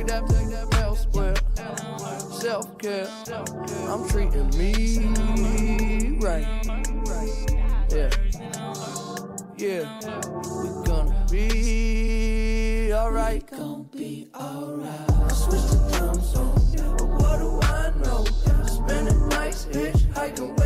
[0.02, 1.36] Take that, take that elsewhere.
[2.40, 3.08] Self care,
[3.88, 6.48] I'm treating me right,
[7.90, 8.10] yeah.
[9.58, 10.00] Yeah,
[10.64, 13.46] we gonna be alright.
[13.46, 15.32] Gonna be alright.
[15.32, 16.56] Switch the time zone,
[16.98, 18.26] but what do I know?
[18.66, 20.61] Spending nights hitchhiking,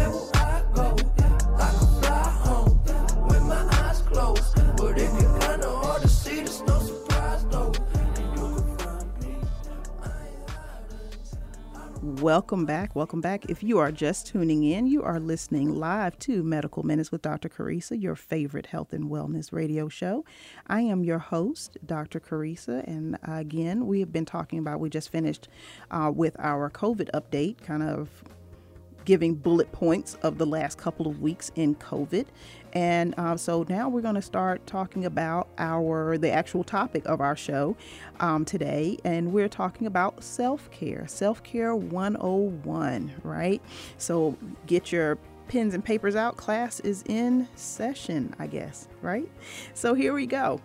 [12.21, 12.95] Welcome back.
[12.95, 13.49] Welcome back.
[13.49, 17.49] If you are just tuning in, you are listening live to Medical Minutes with Dr.
[17.49, 20.23] Carissa, your favorite health and wellness radio show.
[20.67, 22.21] I am your host, Dr.
[22.21, 25.49] Carissa, and again, we have been talking about, we just finished
[25.91, 28.10] uh, with our COVID update, kind of
[29.04, 32.28] giving bullet points of the last couple of weeks in COVID.
[32.76, 37.22] And uh, so now we're going to start talking about our the actual topic of
[37.22, 37.78] our show
[38.20, 43.62] um, today, and we're talking about self care, self care 101, right?
[43.98, 46.36] So get your pens and papers out.
[46.36, 49.30] Class is in session, I guess, right?
[49.74, 50.60] So here we go.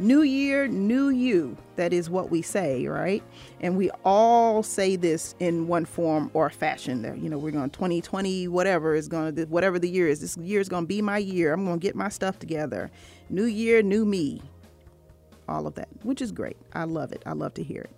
[0.00, 1.58] New year, new you.
[1.76, 3.22] That is what we say, right?
[3.60, 7.02] And we all say this in one form or fashion.
[7.02, 10.22] That you know, we're going 2020, whatever is going to, whatever the year is.
[10.22, 11.52] This year is going to be my year.
[11.52, 12.90] I'm going to get my stuff together.
[13.28, 14.40] New year, new me.
[15.46, 16.56] All of that, which is great.
[16.72, 17.22] I love it.
[17.26, 17.94] I love to hear it.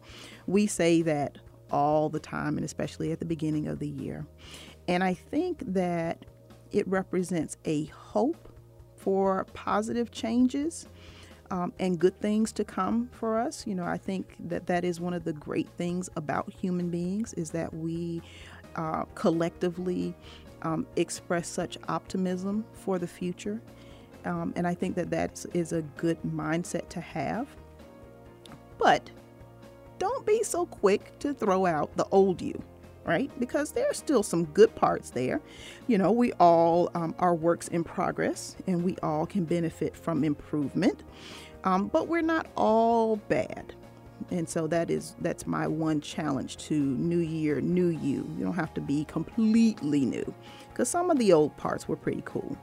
[0.48, 1.38] We say that
[1.70, 4.26] all the time, and especially at the beginning of the year.
[4.88, 6.26] And I think that
[6.72, 8.48] it represents a hope
[8.96, 10.88] for positive changes
[11.52, 13.66] um, and good things to come for us.
[13.66, 17.34] You know, I think that that is one of the great things about human beings
[17.34, 18.22] is that we
[18.74, 20.14] uh, collectively
[20.62, 23.60] um, express such optimism for the future.
[24.24, 27.48] Um, and I think that that is a good mindset to have.
[28.78, 29.10] But
[29.98, 32.60] don't be so quick to throw out the old you
[33.04, 33.30] right?
[33.38, 35.40] Because there's still some good parts there.
[35.86, 40.24] You know, we all um, are works in progress and we all can benefit from
[40.24, 41.02] improvement,
[41.64, 43.74] um, but we're not all bad.
[44.30, 48.28] And so that is that's my one challenge to new year, new you.
[48.38, 50.34] You don't have to be completely new
[50.70, 52.56] because some of the old parts were pretty cool.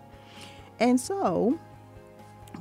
[0.80, 1.60] And so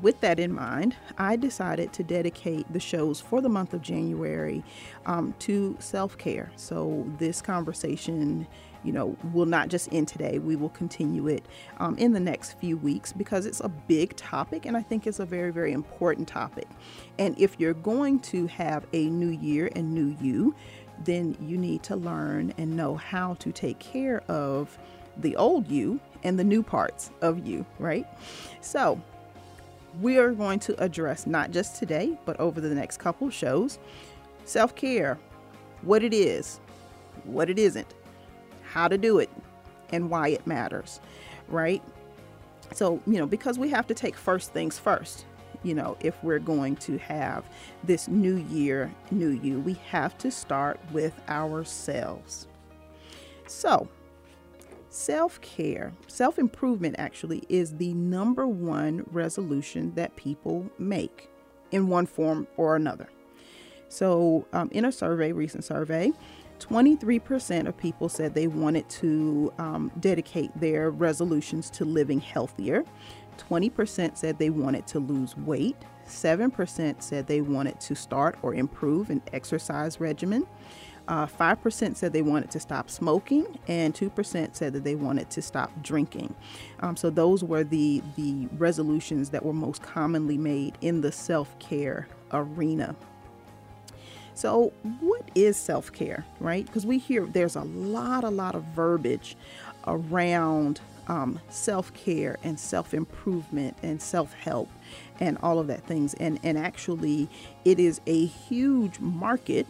[0.03, 4.63] with that in mind, I decided to dedicate the shows for the month of January
[5.07, 6.51] um, to self care.
[6.57, 8.47] So, this conversation,
[8.85, 10.39] you know, will not just end today.
[10.39, 11.45] We will continue it
[11.79, 15.19] um, in the next few weeks because it's a big topic and I think it's
[15.19, 16.69] a very, very important topic.
[17.19, 20.55] And if you're going to have a new year and new you,
[21.05, 24.79] then you need to learn and know how to take care of
[25.17, 28.07] the old you and the new parts of you, right?
[28.61, 29.01] So,
[30.01, 33.79] we are going to address not just today, but over the next couple shows
[34.45, 35.19] self care,
[35.83, 36.61] what it is,
[37.25, 37.95] what it isn't,
[38.63, 39.31] how to do it,
[39.91, 41.01] and why it matters,
[41.49, 41.83] right?
[42.73, 45.25] So, you know, because we have to take first things first,
[45.63, 47.45] you know, if we're going to have
[47.85, 52.47] this new year, new you, we have to start with ourselves.
[53.47, 53.89] So,
[54.91, 61.31] Self care, self improvement actually, is the number one resolution that people make
[61.71, 63.09] in one form or another.
[63.89, 66.13] So, um, in a survey, recent survey,
[66.59, 72.85] 23% of people said they wanted to um, dedicate their resolutions to living healthier.
[73.39, 75.77] 20% said they wanted to lose weight.
[76.07, 80.47] 7% said they wanted to start or improve an exercise regimen.
[81.09, 85.41] Uh, 5% said they wanted to stop smoking, and 2% said that they wanted to
[85.41, 86.35] stop drinking.
[86.81, 91.59] Um, so those were the, the resolutions that were most commonly made in the self
[91.59, 92.95] care arena.
[94.35, 96.65] So, what is self care, right?
[96.65, 99.35] Because we hear there's a lot, a lot of verbiage
[99.87, 104.69] around um, self care and self improvement and self help
[105.21, 106.15] and all of that things.
[106.15, 107.29] And, and actually,
[107.65, 109.67] it is a huge market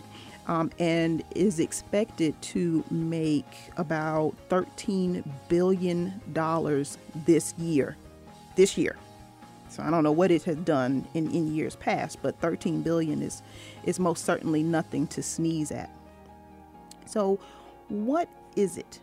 [0.49, 3.47] um, and is expected to make
[3.77, 6.21] about $13 billion
[7.27, 7.97] this year.
[8.57, 8.97] This year.
[9.69, 13.23] So I don't know what it has done in, in years past, but 13 billion
[13.23, 13.43] is
[13.85, 15.91] is most certainly nothing to sneeze at.
[17.07, 17.39] So
[17.89, 18.99] what is it?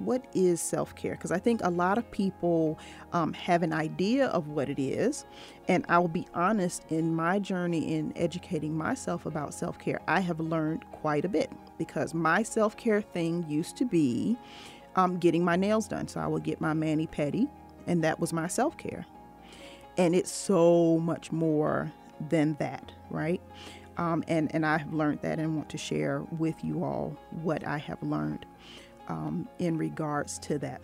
[0.00, 1.12] What is self care?
[1.12, 2.78] Because I think a lot of people
[3.12, 5.26] um, have an idea of what it is.
[5.68, 10.20] And I will be honest, in my journey in educating myself about self care, I
[10.20, 14.38] have learned quite a bit because my self care thing used to be
[14.96, 16.08] um, getting my nails done.
[16.08, 17.46] So I would get my mani pedi,
[17.86, 19.04] and that was my self care.
[19.98, 21.92] And it's so much more
[22.30, 23.42] than that, right?
[23.98, 27.76] Um, and and I've learned that and want to share with you all what I
[27.76, 28.46] have learned
[29.10, 30.80] um, in regards to that.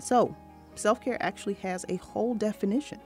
[0.00, 0.34] So,
[0.74, 3.00] self care actually has a whole definition.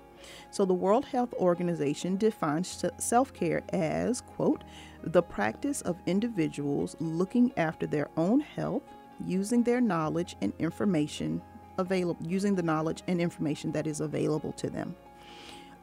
[0.51, 4.65] So, the World Health Organization defines self care as, quote,
[5.05, 8.83] the practice of individuals looking after their own health
[9.27, 11.41] using their knowledge and information
[11.79, 14.95] available, using the knowledge and information that is available to them.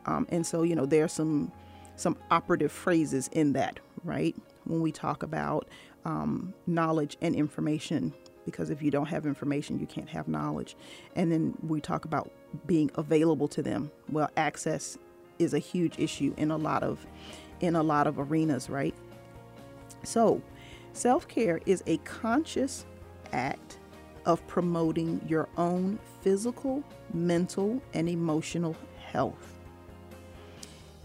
[0.05, 1.51] Um, and so, you know, there are some
[1.95, 4.33] some operative phrases in that, right?
[4.63, 5.67] When we talk about
[6.05, 8.13] um, knowledge and information,
[8.49, 10.75] because if you don't have information, you can't have knowledge.
[11.15, 12.31] And then we talk about
[12.65, 13.91] being available to them.
[14.09, 14.97] Well, access
[15.37, 17.05] is a huge issue in a lot of
[17.61, 18.95] in a lot of arenas, right?
[20.03, 20.41] So,
[20.93, 22.85] self-care is a conscious
[23.33, 23.79] act
[24.25, 26.83] of promoting your own physical,
[27.13, 28.75] mental, and emotional
[29.11, 29.59] health.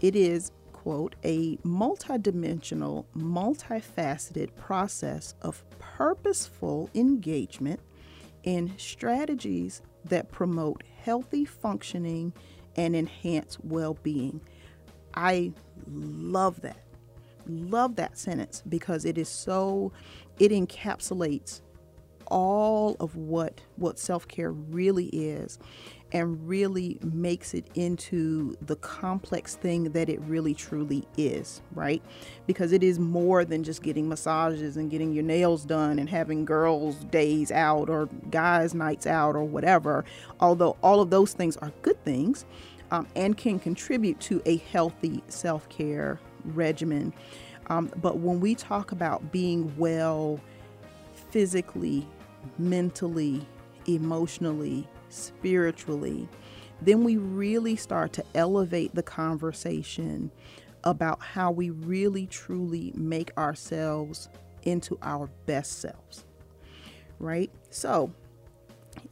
[0.01, 0.51] It is
[0.85, 7.79] quote, a multidimensional, multifaceted process of purposeful engagement
[8.43, 12.31] in strategies that promote healthy functioning
[12.75, 14.39] and enhance well being.
[15.15, 15.53] I
[15.91, 16.83] love that.
[17.47, 19.91] Love that sentence because it is so,
[20.37, 21.61] it encapsulates
[22.27, 25.59] all of what what self-care really is
[26.15, 32.01] and really makes it into the complex thing that it really truly is, right?
[32.47, 36.45] Because it is more than just getting massages and getting your nails done and having
[36.45, 40.05] girls' days out or guys' nights out or whatever.
[40.39, 42.45] Although all of those things are good things
[42.91, 47.13] um, and can contribute to a healthy self care regimen.
[47.67, 50.39] Um, but when we talk about being well
[51.29, 52.07] physically,
[52.57, 53.45] mentally,
[53.85, 56.27] emotionally, spiritually,
[56.81, 60.31] then we really start to elevate the conversation
[60.83, 64.29] about how we really truly make ourselves
[64.63, 66.25] into our best selves.
[67.19, 67.51] Right?
[67.69, 68.13] So,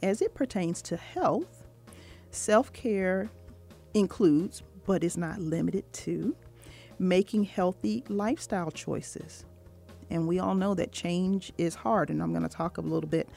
[0.02, 1.64] as it pertains to health,
[2.30, 3.30] self care
[3.94, 6.36] includes, but is not limited to,
[6.98, 9.46] making healthy lifestyle choices
[10.10, 13.08] and we all know that change is hard and i'm going to talk a little
[13.08, 13.28] bit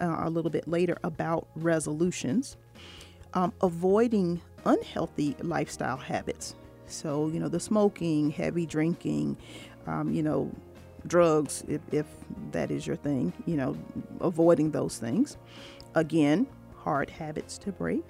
[0.00, 2.56] uh, a little bit later about resolutions.
[3.34, 6.54] Um, avoiding unhealthy lifestyle habits.
[6.86, 9.36] So you know the smoking heavy drinking
[9.86, 10.50] um, you know
[11.06, 12.06] drugs if, if
[12.52, 13.76] that is your thing you know
[14.20, 15.36] avoiding those things.
[15.94, 16.46] Again
[16.76, 18.04] hard habits to break.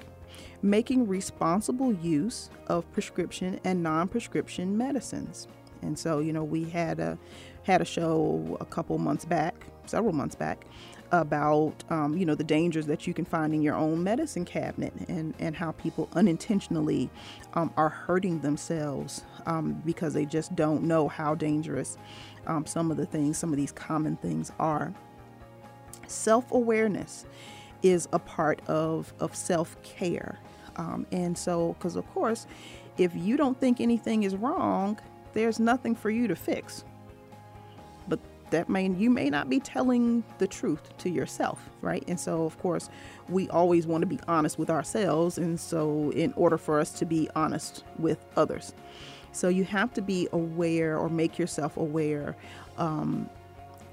[0.62, 5.48] Making responsible use of prescription and non-prescription medicines.
[5.82, 7.18] And so you know we had a
[7.66, 10.64] had a show a couple months back, several months back,
[11.12, 14.92] about um, you know the dangers that you can find in your own medicine cabinet
[15.08, 17.10] and and how people unintentionally
[17.54, 21.98] um, are hurting themselves um, because they just don't know how dangerous
[22.46, 24.92] um, some of the things some of these common things are.
[26.06, 27.26] Self-awareness
[27.82, 30.38] is a part of of self-care
[30.76, 32.46] um, and so because of course
[32.98, 34.98] if you don't think anything is wrong
[35.34, 36.84] there's nothing for you to fix
[38.50, 42.04] that may you may not be telling the truth to yourself right?
[42.08, 42.90] And so of course
[43.28, 45.38] we always want to be honest with ourselves.
[45.38, 48.74] And so in order for us to be honest with others.
[49.32, 52.36] So you have to be aware or make yourself aware
[52.78, 53.28] um,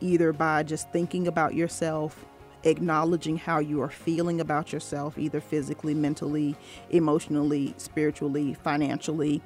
[0.02, 2.26] either by just thinking about yourself
[2.66, 6.56] acknowledging how you are feeling about yourself, either physically, mentally,
[6.92, 9.42] emotionally, spiritually, financially,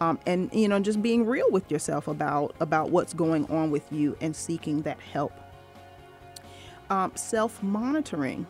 [0.00, 3.90] um, and you know just being real with yourself about about what's going on with
[3.92, 5.32] you and seeking that help.
[6.88, 8.46] Um, Self monitoring,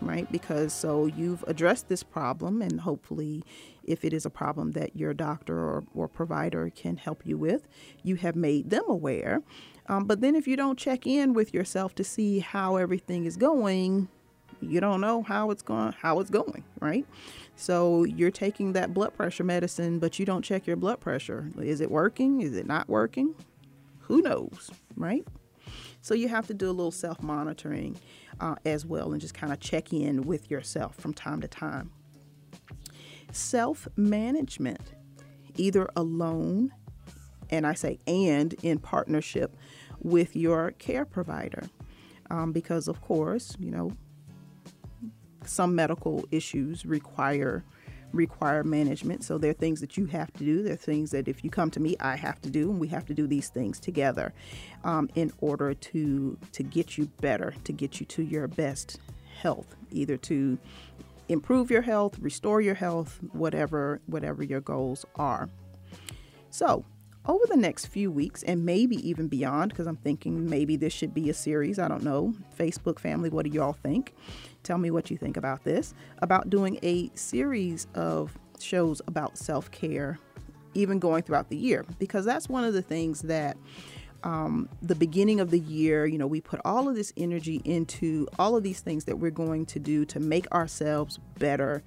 [0.00, 0.30] right?
[0.32, 3.42] Because so you've addressed this problem, and hopefully,
[3.84, 7.66] if it is a problem that your doctor or, or provider can help you with,
[8.02, 9.42] you have made them aware.
[9.88, 13.36] Um, but then if you don't check in with yourself to see how everything is
[13.36, 14.08] going,
[14.60, 17.04] you don't know how it's going how it's going, right?
[17.56, 21.50] So you're taking that blood pressure medicine, but you don't check your blood pressure.
[21.60, 22.40] Is it working?
[22.42, 23.34] Is it not working?
[24.00, 25.26] Who knows, right?
[26.00, 27.96] So you have to do a little self monitoring
[28.40, 31.90] uh, as well and just kind of check in with yourself from time to time.
[33.32, 34.94] self management,
[35.56, 36.72] either alone,
[37.50, 39.56] and I say and in partnership
[40.00, 41.64] with your care provider.
[42.30, 43.92] Um, because, of course, you know,
[45.48, 47.64] some medical issues require
[48.12, 49.24] require management.
[49.24, 50.62] So there are things that you have to do.
[50.62, 52.88] There are things that if you come to me, I have to do, and we
[52.88, 54.34] have to do these things together
[54.84, 59.00] um, in order to to get you better, to get you to your best
[59.40, 60.58] health, either to
[61.28, 65.48] improve your health, restore your health, whatever whatever your goals are.
[66.50, 66.84] So
[67.26, 71.14] over the next few weeks and maybe even beyond, because I'm thinking maybe this should
[71.14, 71.78] be a series.
[71.78, 72.34] I don't know.
[72.58, 74.14] Facebook family, what do y'all think?
[74.62, 75.94] Tell me what you think about this.
[76.18, 80.18] About doing a series of shows about self care,
[80.74, 83.56] even going throughout the year, because that's one of the things that.
[84.24, 88.28] Um, the beginning of the year, you know, we put all of this energy into
[88.38, 91.82] all of these things that we're going to do to make ourselves better,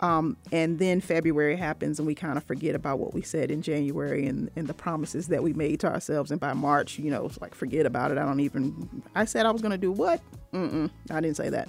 [0.00, 3.60] um, and then February happens and we kind of forget about what we said in
[3.60, 6.30] January and, and the promises that we made to ourselves.
[6.30, 8.18] And by March, you know, it's like, forget about it.
[8.18, 10.20] I don't even, I said I was going to do what?
[10.54, 11.68] Mm-mm, I didn't say that.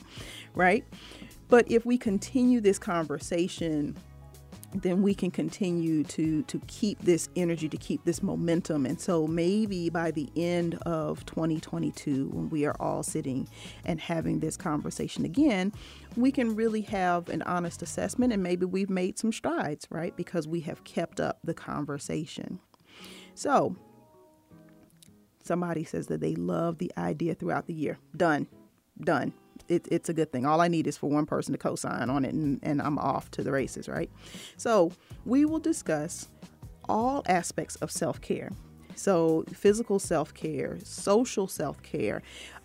[0.56, 0.86] Right.
[1.50, 3.98] But if we continue this conversation
[4.74, 8.86] then we can continue to to keep this energy to keep this momentum.
[8.86, 13.48] And so maybe by the end of 2022 when we are all sitting
[13.86, 15.74] and having this conversation again
[16.16, 20.16] we can really have an honest assessment and maybe we've made some strides right?
[20.16, 22.60] Because we have kept up the conversation.
[23.34, 23.76] So
[25.44, 27.98] somebody says that they love the idea throughout the year.
[28.16, 28.48] Done.
[29.00, 29.34] Done
[29.68, 30.46] it, it's a good thing.
[30.46, 32.98] All I need is for one person to co sign on it, and, and I'm
[32.98, 34.10] off to the races, right?
[34.58, 34.92] So,
[35.26, 36.30] we will discuss
[36.88, 38.52] all aspects of self care.
[38.96, 42.22] So, physical self care, social self care,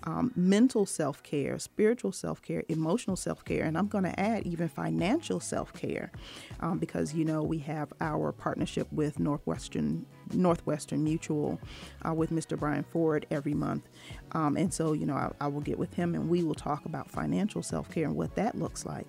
[0.06, 4.46] um, mental self care, spiritual self care, emotional self care, and I'm going to add
[4.46, 6.12] even financial self care
[6.60, 11.60] um, because you know we have our partnership with Northwestern Northwestern Mutual
[12.06, 12.58] uh, with Mr.
[12.58, 13.88] Brian Ford every month,
[14.32, 16.86] um, and so you know I, I will get with him and we will talk
[16.86, 19.06] about financial self care and what that looks like.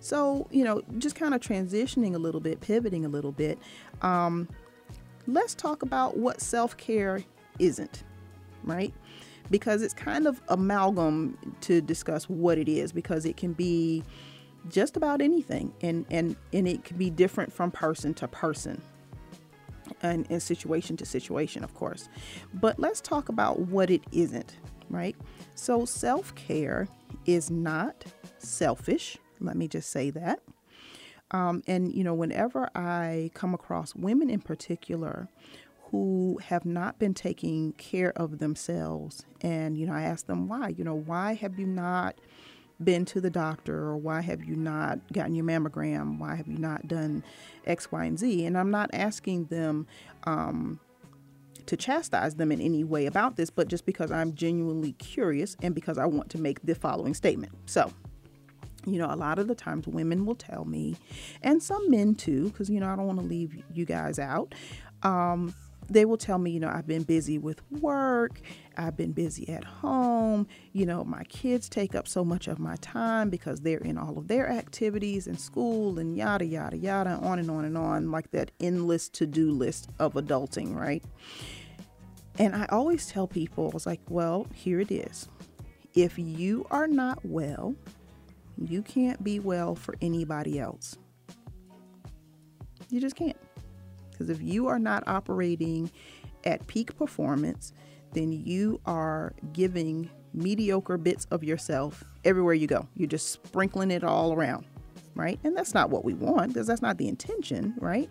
[0.00, 3.58] So, you know, just kind of transitioning a little bit, pivoting a little bit,
[4.02, 4.48] um,
[5.26, 7.22] let's talk about what self care
[7.58, 8.02] isn't,
[8.64, 8.92] right?
[9.52, 14.02] Because it's kind of amalgam to discuss what it is because it can be
[14.68, 18.80] just about anything and and and it can be different from person to person
[20.02, 22.08] and, and situation to situation of course.
[22.54, 24.56] But let's talk about what it isn't
[24.90, 25.16] right?
[25.54, 26.88] So self-care
[27.24, 28.04] is not
[28.38, 30.40] selfish let me just say that.
[31.32, 35.28] Um, and you know whenever i come across women in particular
[35.92, 39.26] who have not been taking care of themselves.
[39.42, 40.68] And, you know, I ask them why.
[40.70, 42.16] You know, why have you not
[42.82, 46.18] been to the doctor or why have you not gotten your mammogram?
[46.18, 47.22] Why have you not done
[47.66, 48.46] X, Y, and Z?
[48.46, 49.86] And I'm not asking them
[50.24, 50.80] um,
[51.66, 55.74] to chastise them in any way about this, but just because I'm genuinely curious and
[55.74, 57.52] because I want to make the following statement.
[57.66, 57.92] So,
[58.86, 60.96] you know, a lot of the times women will tell me,
[61.42, 64.54] and some men too, because, you know, I don't want to leave you guys out.
[65.02, 65.54] Um,
[65.92, 68.40] they will tell me, you know, I've been busy with work,
[68.76, 72.76] I've been busy at home, you know, my kids take up so much of my
[72.76, 77.38] time because they're in all of their activities and school and yada, yada, yada, on
[77.38, 81.04] and on and on, like that endless to do list of adulting, right?
[82.38, 85.28] And I always tell people, I was like, well, here it is.
[85.94, 87.74] If you are not well,
[88.56, 90.96] you can't be well for anybody else.
[92.88, 93.36] You just can't.
[94.22, 95.90] Because if you are not operating
[96.44, 97.72] at peak performance,
[98.12, 102.86] then you are giving mediocre bits of yourself everywhere you go.
[102.94, 104.66] You're just sprinkling it all around,
[105.16, 105.40] right?
[105.42, 108.08] And that's not what we want because that's not the intention, right?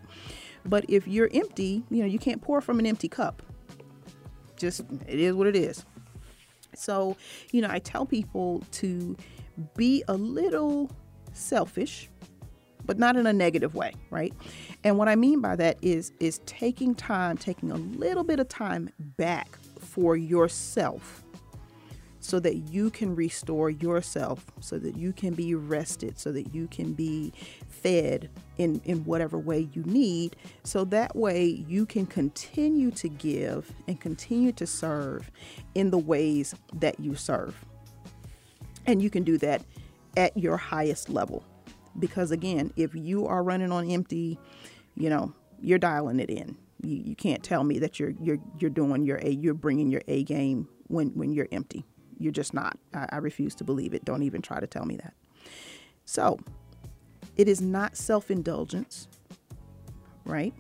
[0.65, 3.41] But if you're empty, you know, you can't pour from an empty cup.
[4.57, 5.85] Just, it is what it is.
[6.75, 7.15] So,
[7.51, 9.15] you know, I tell people to
[9.75, 10.91] be a little
[11.33, 12.09] selfish
[12.91, 14.33] but not in a negative way, right?
[14.83, 18.49] And what I mean by that is is taking time, taking a little bit of
[18.49, 21.23] time back for yourself
[22.19, 26.67] so that you can restore yourself, so that you can be rested, so that you
[26.67, 27.31] can be
[27.69, 30.35] fed in, in whatever way you need.
[30.65, 35.31] So that way you can continue to give and continue to serve
[35.75, 37.55] in the ways that you serve.
[38.85, 39.61] And you can do that
[40.17, 41.45] at your highest level
[41.99, 44.39] because again if you are running on empty
[44.95, 48.69] you know you're dialing it in you, you can't tell me that you're you're you're
[48.69, 51.85] doing your a you're bringing your a game when when you're empty
[52.19, 54.97] you're just not I, I refuse to believe it don't even try to tell me
[54.97, 55.13] that
[56.05, 56.39] so
[57.37, 59.07] It is not self indulgence,
[60.25, 60.53] right?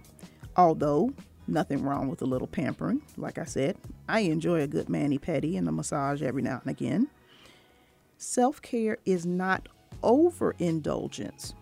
[0.57, 1.13] Although
[1.47, 3.01] nothing wrong with a little pampering.
[3.17, 3.77] Like I said,
[4.07, 7.09] I enjoy a good mani pedi and a massage every now and again.
[8.17, 9.69] Self care is not
[10.03, 11.53] overindulgence.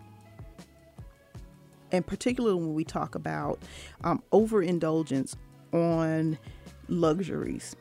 [1.92, 3.60] And particularly when we talk about
[4.04, 5.36] um, overindulgence
[5.72, 6.38] on
[6.88, 7.74] luxuries.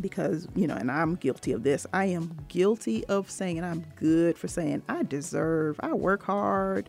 [0.00, 1.86] Because, you know, and I'm guilty of this.
[1.92, 6.88] I am guilty of saying, I'm good for saying, I deserve, I work hard,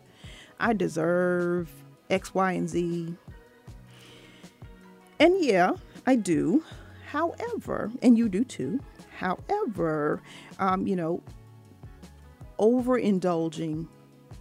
[0.58, 1.70] I deserve
[2.08, 3.14] X, Y, and Z.
[5.18, 5.72] And yeah,
[6.06, 6.64] I do.
[7.10, 8.80] However, and you do too.
[9.18, 10.22] However,
[10.58, 11.22] um, you know,
[12.60, 13.88] overindulging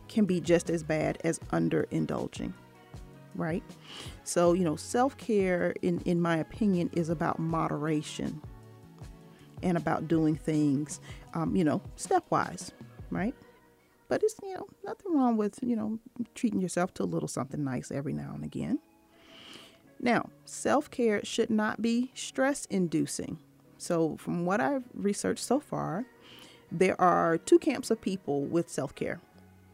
[0.08, 2.54] can be just as bad as underindulging,
[3.36, 3.64] right?
[4.24, 8.42] So, you know, self care, in, in my opinion, is about moderation
[9.64, 11.00] and about doing things,
[11.34, 12.72] um, you know, stepwise,
[13.10, 13.36] right?
[14.08, 16.00] But it's, you know, nothing wrong with, you know,
[16.34, 18.80] treating yourself to a little something nice every now and again.
[20.00, 23.38] Now, self care should not be stress inducing.
[23.78, 26.06] So, from what I've researched so far,
[26.72, 29.20] there are two camps of people with self care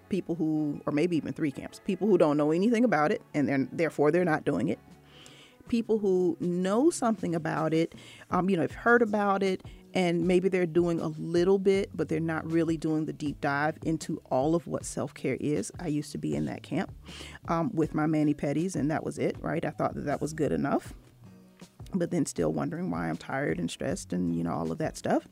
[0.10, 3.48] people who, or maybe even three camps, people who don't know anything about it and
[3.48, 4.80] then therefore they're not doing it.
[5.68, 7.96] People who know something about it,
[8.30, 9.64] um, you know, have heard about it,
[9.96, 13.78] and maybe they're doing a little bit, but they're not really doing the deep dive
[13.84, 15.72] into all of what self care is.
[15.80, 16.94] I used to be in that camp
[17.48, 19.66] um, with my mani pedis, and that was it, right?
[19.66, 20.94] I thought that that was good enough,
[21.96, 24.98] but then still wondering why I'm tired and stressed and, you know, all of that
[24.98, 25.28] stuff.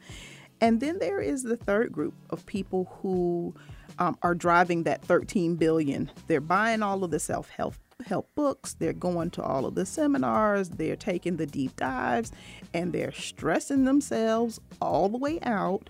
[0.64, 3.54] And then there is the third group of people who
[4.00, 6.10] um, are driving that 13 billion.
[6.28, 9.86] They're buying all of the self help help books, they're going to all of the
[9.86, 12.32] seminars, they're taking the deep dives,
[12.74, 15.90] and they're stressing themselves all the way out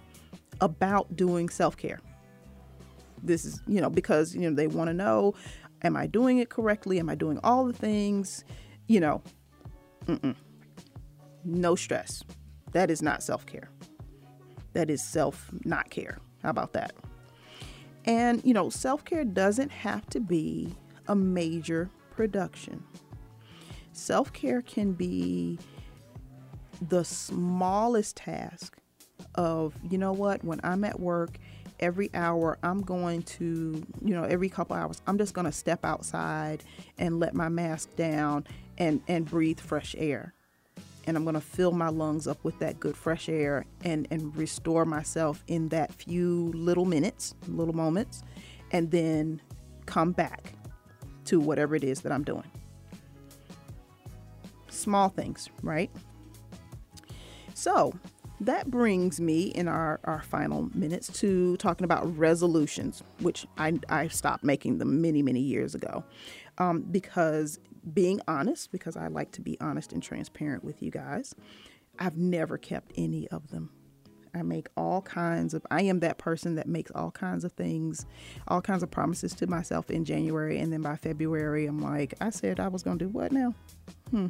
[0.60, 2.02] about doing self care.
[3.22, 5.36] This is, you know, because, you know, they want to know
[5.84, 6.98] am I doing it correctly?
[6.98, 8.44] Am I doing all the things?
[8.88, 9.22] You know,
[10.08, 10.36] mm-mm.
[11.46, 12.24] no stress.
[12.72, 13.70] That is not self care.
[14.74, 16.20] That is self not care.
[16.42, 16.94] How about that?
[18.06, 20.76] And, you know, self care doesn't have to be
[21.08, 22.84] a major production.
[23.92, 25.60] Self care can be
[26.90, 28.78] the smallest task
[29.36, 31.38] of, you know what, when I'm at work,
[31.80, 35.86] every hour I'm going to, you know, every couple hours, I'm just going to step
[35.86, 36.64] outside
[36.98, 38.46] and let my mask down
[38.78, 40.34] and, and breathe fresh air.
[41.06, 44.36] And I'm going to fill my lungs up with that good fresh air and, and
[44.36, 48.24] restore myself in that few little minutes, little moments,
[48.72, 49.42] and then
[49.86, 50.54] come back
[51.26, 52.50] to whatever it is that I'm doing.
[54.70, 55.92] Small things, right?
[57.54, 57.94] So
[58.42, 64.08] that brings me in our, our final minutes to talking about resolutions, which I, I
[64.10, 66.04] stopped making them many, many years ago.
[66.58, 67.60] Um, because
[67.94, 71.36] being honest, because I like to be honest and transparent with you guys,
[72.00, 73.70] I've never kept any of them.
[74.36, 78.08] I make all kinds of, I am that person that makes all kinds of things,
[78.48, 80.58] all kinds of promises to myself in January.
[80.58, 83.54] And then by February, I'm like, I said I was going to do what now?
[84.10, 84.28] Hmm.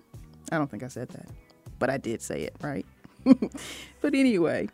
[0.51, 1.27] I don't think I said that,
[1.79, 2.85] but I did say it, right?
[4.01, 4.67] but anyway,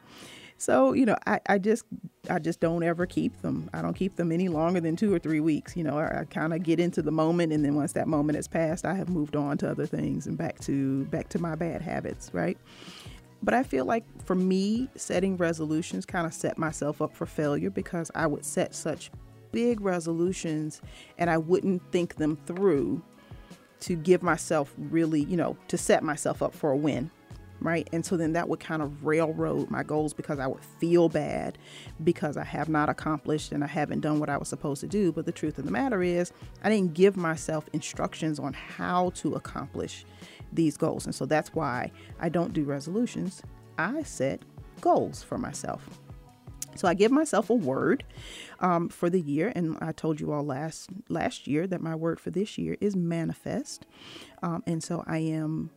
[0.59, 1.85] so you know, I, I just
[2.29, 3.69] I just don't ever keep them.
[3.73, 5.75] I don't keep them any longer than two or three weeks.
[5.75, 8.35] You know, I, I kind of get into the moment, and then once that moment
[8.35, 11.55] has passed, I have moved on to other things and back to back to my
[11.55, 12.57] bad habits, right?
[13.41, 17.69] But I feel like for me, setting resolutions kind of set myself up for failure
[17.69, 19.11] because I would set such
[19.53, 20.81] big resolutions
[21.17, 23.01] and I wouldn't think them through
[23.81, 27.11] to give myself really, you know, to set myself up for a win.
[27.61, 27.89] Right.
[27.91, 31.57] And so then that would kind of railroad my goals because I would feel bad
[32.03, 35.11] because I have not accomplished and I haven't done what I was supposed to do.
[35.11, 36.31] But the truth of the matter is,
[36.63, 40.05] I didn't give myself instructions on how to accomplish
[40.53, 41.05] these goals.
[41.05, 43.41] And so that's why I don't do resolutions.
[43.77, 44.41] I set
[44.79, 45.89] goals for myself.
[46.75, 48.05] So I give myself a word
[48.61, 52.19] um, for the year, and I told you all last last year that my word
[52.19, 53.85] for this year is manifest.
[54.41, 55.71] Um, and so I am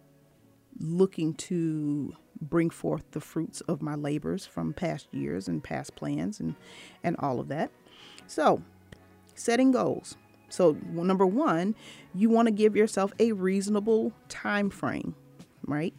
[0.81, 6.41] looking to bring forth the fruits of my labors from past years and past plans
[6.41, 6.55] and
[7.05, 7.71] and all of that.
[8.27, 8.63] So
[9.35, 10.17] setting goals.
[10.49, 11.75] So, number one,
[12.15, 15.15] you want to give yourself a reasonable time frame,
[15.67, 15.95] right?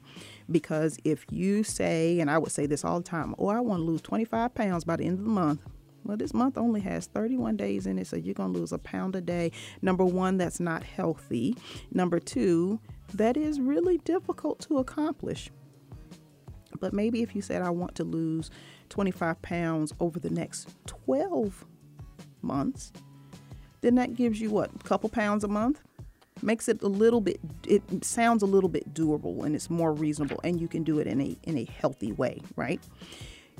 [0.51, 3.79] Because if you say, and I would say this all the time, oh, I want
[3.81, 5.61] to lose 25 pounds by the end of the month.
[6.03, 8.77] Well, this month only has 31 days in it, so you're going to lose a
[8.77, 9.51] pound a day.
[9.81, 11.55] Number one, that's not healthy.
[11.91, 12.79] Number two,
[13.13, 15.49] that is really difficult to accomplish.
[16.79, 18.49] But maybe if you said, I want to lose
[18.89, 21.65] 25 pounds over the next 12
[22.41, 22.91] months,
[23.81, 25.81] then that gives you what, a couple pounds a month?
[26.41, 30.41] Makes it a little bit it sounds a little bit doable and it's more reasonable
[30.43, 32.81] and you can do it in a in a healthy way, right?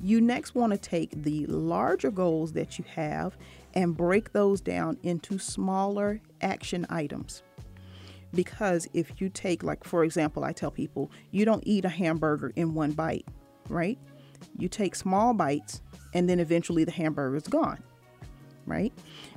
[0.02, 3.38] You next want to take the larger goals that you have
[3.74, 7.44] and break those down into smaller action items.
[8.34, 12.52] Because if you take, like, for example, I tell people, you don't eat a hamburger
[12.56, 13.28] in one bite,
[13.70, 14.00] right?
[14.58, 15.82] You take small bites
[16.14, 17.84] and then eventually the hamburger is gone,
[18.66, 18.92] right?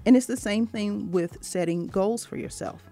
[0.04, 2.82] And it's the same thing with setting goals for yourself.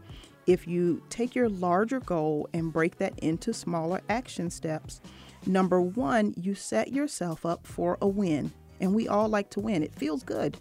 [0.46, 5.00] If you take your larger goal and break that into smaller action steps,
[5.46, 8.52] number one, you set yourself up for a win.
[8.80, 10.58] And we all like to win, it feels good.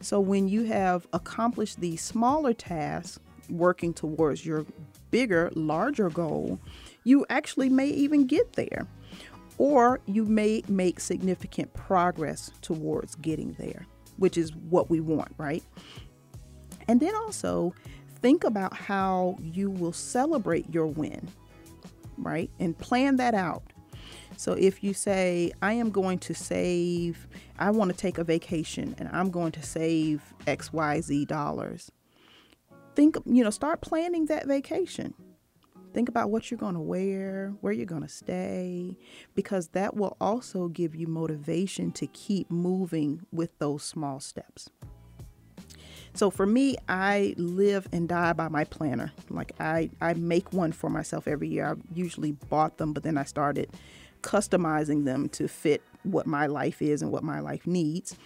[0.00, 4.66] So when you have accomplished these smaller tasks, working towards your
[5.10, 6.58] bigger, larger goal,
[7.04, 8.86] you actually may even get there.
[9.58, 13.86] Or you may make significant progress towards getting there,
[14.18, 15.64] which is what we want, right?
[16.88, 17.74] And then also
[18.20, 21.26] think about how you will celebrate your win,
[22.18, 22.50] right?
[22.60, 23.62] And plan that out.
[24.36, 27.26] So if you say, I am going to save,
[27.58, 31.90] I want to take a vacation and I'm going to save XYZ dollars,
[32.96, 35.14] think, you know, start planning that vacation.
[35.92, 38.98] Think about what you're going to wear, where you're going to stay,
[39.34, 44.68] because that will also give you motivation to keep moving with those small steps.
[46.12, 49.12] So for me, I live and die by my planner.
[49.30, 51.66] Like I, I make one for myself every year.
[51.66, 53.70] I usually bought them, but then I started
[54.22, 58.16] customizing them to fit what my life is and what my life needs.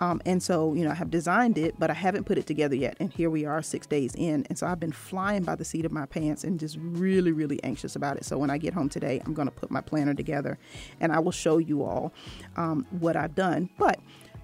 [0.00, 2.74] Um, and so, you know, I have designed it, but I haven't put it together
[2.74, 2.96] yet.
[2.98, 4.46] And here we are six days in.
[4.48, 7.62] And so I've been flying by the seat of my pants and just really, really
[7.62, 8.24] anxious about it.
[8.24, 10.58] So when I get home today, I'm going to put my planner together
[11.00, 12.12] and I will show you all
[12.56, 13.68] um, what I've done.
[13.78, 14.00] But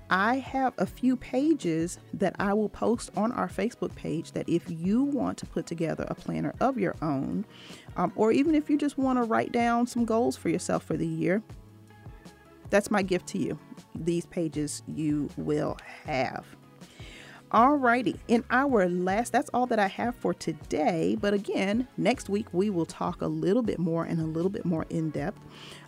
[0.09, 4.71] I have a few pages that I will post on our Facebook page that if
[4.71, 7.45] you want to put together a planner of your own,
[7.97, 10.97] um, or even if you just want to write down some goals for yourself for
[10.97, 11.43] the year,
[12.71, 13.59] that's my gift to you.
[13.95, 16.45] These pages you will have.
[17.53, 21.17] Alrighty, in our last, that's all that I have for today.
[21.19, 24.65] But again, next week we will talk a little bit more and a little bit
[24.65, 25.39] more in depth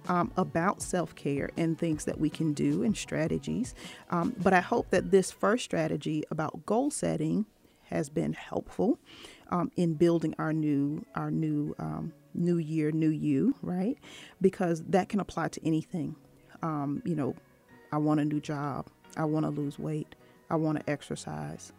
[0.06, 3.74] um, about self care and things that we can do and strategies.
[4.10, 7.44] Um, but I hope that this first strategy about goal setting
[7.90, 8.98] has been helpful
[9.48, 13.98] um, in building our new our new um, new year, new you, right?
[14.40, 16.14] Because that can apply to anything.
[16.62, 17.34] Um, you know,
[17.92, 18.88] I want a new job.
[19.16, 20.14] I want to lose weight.
[20.50, 21.72] I want to exercise.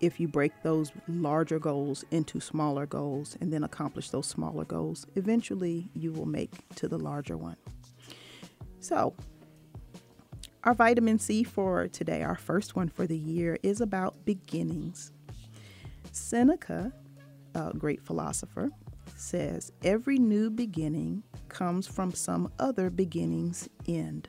[0.00, 5.06] If you break those larger goals into smaller goals and then accomplish those smaller goals,
[5.14, 7.56] eventually you will make to the larger one.
[8.80, 9.14] So,
[10.64, 15.12] our vitamin C for today, our first one for the year, is about beginnings.
[16.10, 16.92] Seneca,
[17.54, 18.70] a great philosopher,
[19.22, 24.28] says every new beginning comes from some other beginning's end.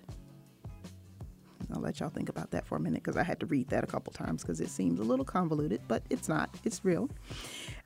[1.73, 3.83] I'll let y'all think about that for a minute because I had to read that
[3.83, 6.55] a couple times because it seems a little convoluted, but it's not.
[6.63, 7.09] It's real.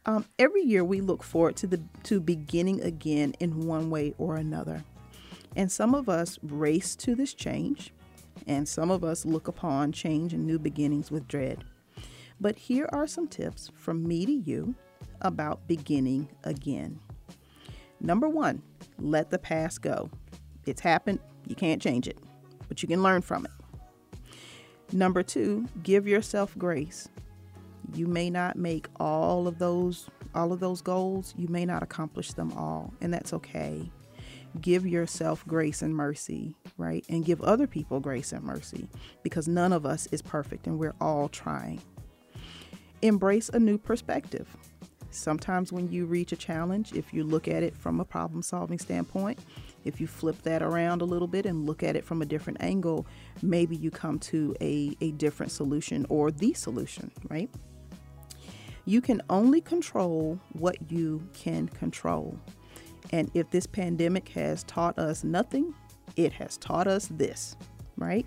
[0.05, 4.35] Um, every year we look forward to the to beginning again in one way or
[4.35, 4.83] another,
[5.55, 7.93] and some of us race to this change,
[8.45, 11.63] and some of us look upon change and new beginnings with dread.
[12.41, 14.75] But here are some tips from me to you
[15.21, 16.99] about beginning again.
[17.99, 18.61] Number one,
[18.99, 20.09] let the past go.
[20.65, 22.17] It's happened, you can't change it,
[22.67, 23.51] but you can learn from it.
[24.93, 27.09] Number two, give yourself grace.
[27.93, 32.33] You may not make all of those all of those goals, you may not accomplish
[32.33, 33.89] them all, and that's okay.
[34.61, 37.03] Give yourself grace and mercy, right?
[37.09, 38.87] And give other people grace and mercy
[39.23, 41.81] because none of us is perfect and we're all trying.
[43.01, 44.47] Embrace a new perspective.
[45.09, 48.77] Sometimes, when you reach a challenge, if you look at it from a problem solving
[48.77, 49.39] standpoint,
[49.85, 52.61] if you flip that around a little bit and look at it from a different
[52.61, 53.05] angle,
[53.41, 57.49] maybe you come to a, a different solution or the solution, right?
[58.85, 62.37] You can only control what you can control.
[63.11, 65.73] And if this pandemic has taught us nothing,
[66.15, 67.55] it has taught us this,
[67.95, 68.25] right?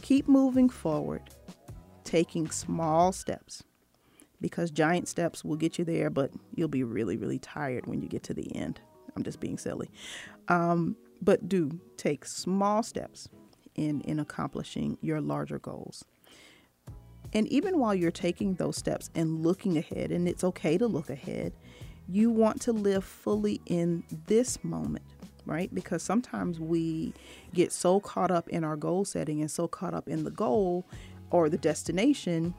[0.00, 1.22] Keep moving forward,
[2.04, 3.62] taking small steps
[4.42, 8.08] because giant steps will get you there, but you'll be really, really tired when you
[8.08, 8.80] get to the end.
[9.16, 9.90] I'm just being silly.
[10.48, 13.28] Um, but do take small steps
[13.74, 16.04] in, in accomplishing your larger goals.
[17.32, 21.08] And even while you're taking those steps and looking ahead, and it's okay to look
[21.08, 21.54] ahead,
[22.08, 25.04] you want to live fully in this moment,
[25.46, 25.72] right?
[25.74, 27.14] Because sometimes we
[27.54, 30.84] get so caught up in our goal setting and so caught up in the goal
[31.30, 32.52] or the destination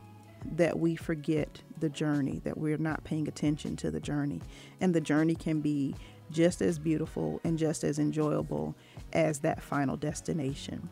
[0.56, 4.42] that we forget the journey, that we're not paying attention to the journey.
[4.82, 5.96] And the journey can be
[6.32, 8.76] just as beautiful and just as enjoyable
[9.14, 10.90] as that final destination.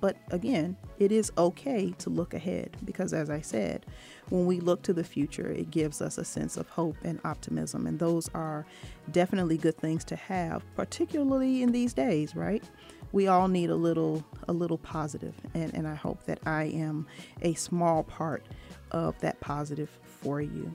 [0.00, 3.86] But again, it is okay to look ahead because, as I said,
[4.28, 7.86] when we look to the future, it gives us a sense of hope and optimism.
[7.86, 8.66] And those are
[9.12, 12.68] definitely good things to have, particularly in these days, right?
[13.14, 17.06] We all need a little a little positive, and, and I hope that I am
[17.42, 18.44] a small part
[18.90, 20.74] of that positive for you.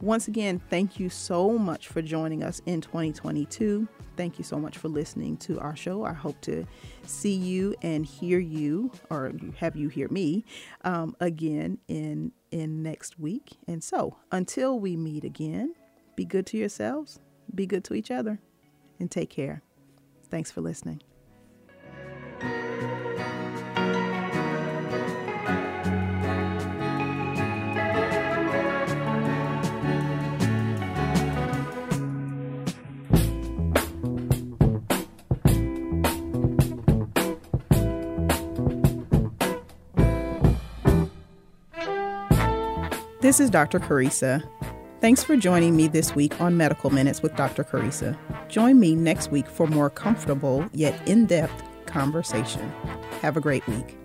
[0.00, 3.86] Once again, thank you so much for joining us in 2022.
[4.16, 6.02] Thank you so much for listening to our show.
[6.02, 6.66] I hope to
[7.04, 10.46] see you and hear you, or have you hear me
[10.84, 13.50] um, again in in next week.
[13.68, 15.74] And so, until we meet again,
[16.16, 17.20] be good to yourselves,
[17.54, 18.40] be good to each other,
[18.98, 19.62] and take care.
[20.30, 21.02] Thanks for listening.
[43.30, 43.78] This is Dr.
[43.78, 44.42] Carissa.
[45.00, 47.62] Thanks for joining me this week on Medical Minutes with Dr.
[47.62, 48.18] Carissa.
[48.48, 52.68] Join me next week for more comfortable yet in depth conversation.
[53.22, 53.99] Have a great week.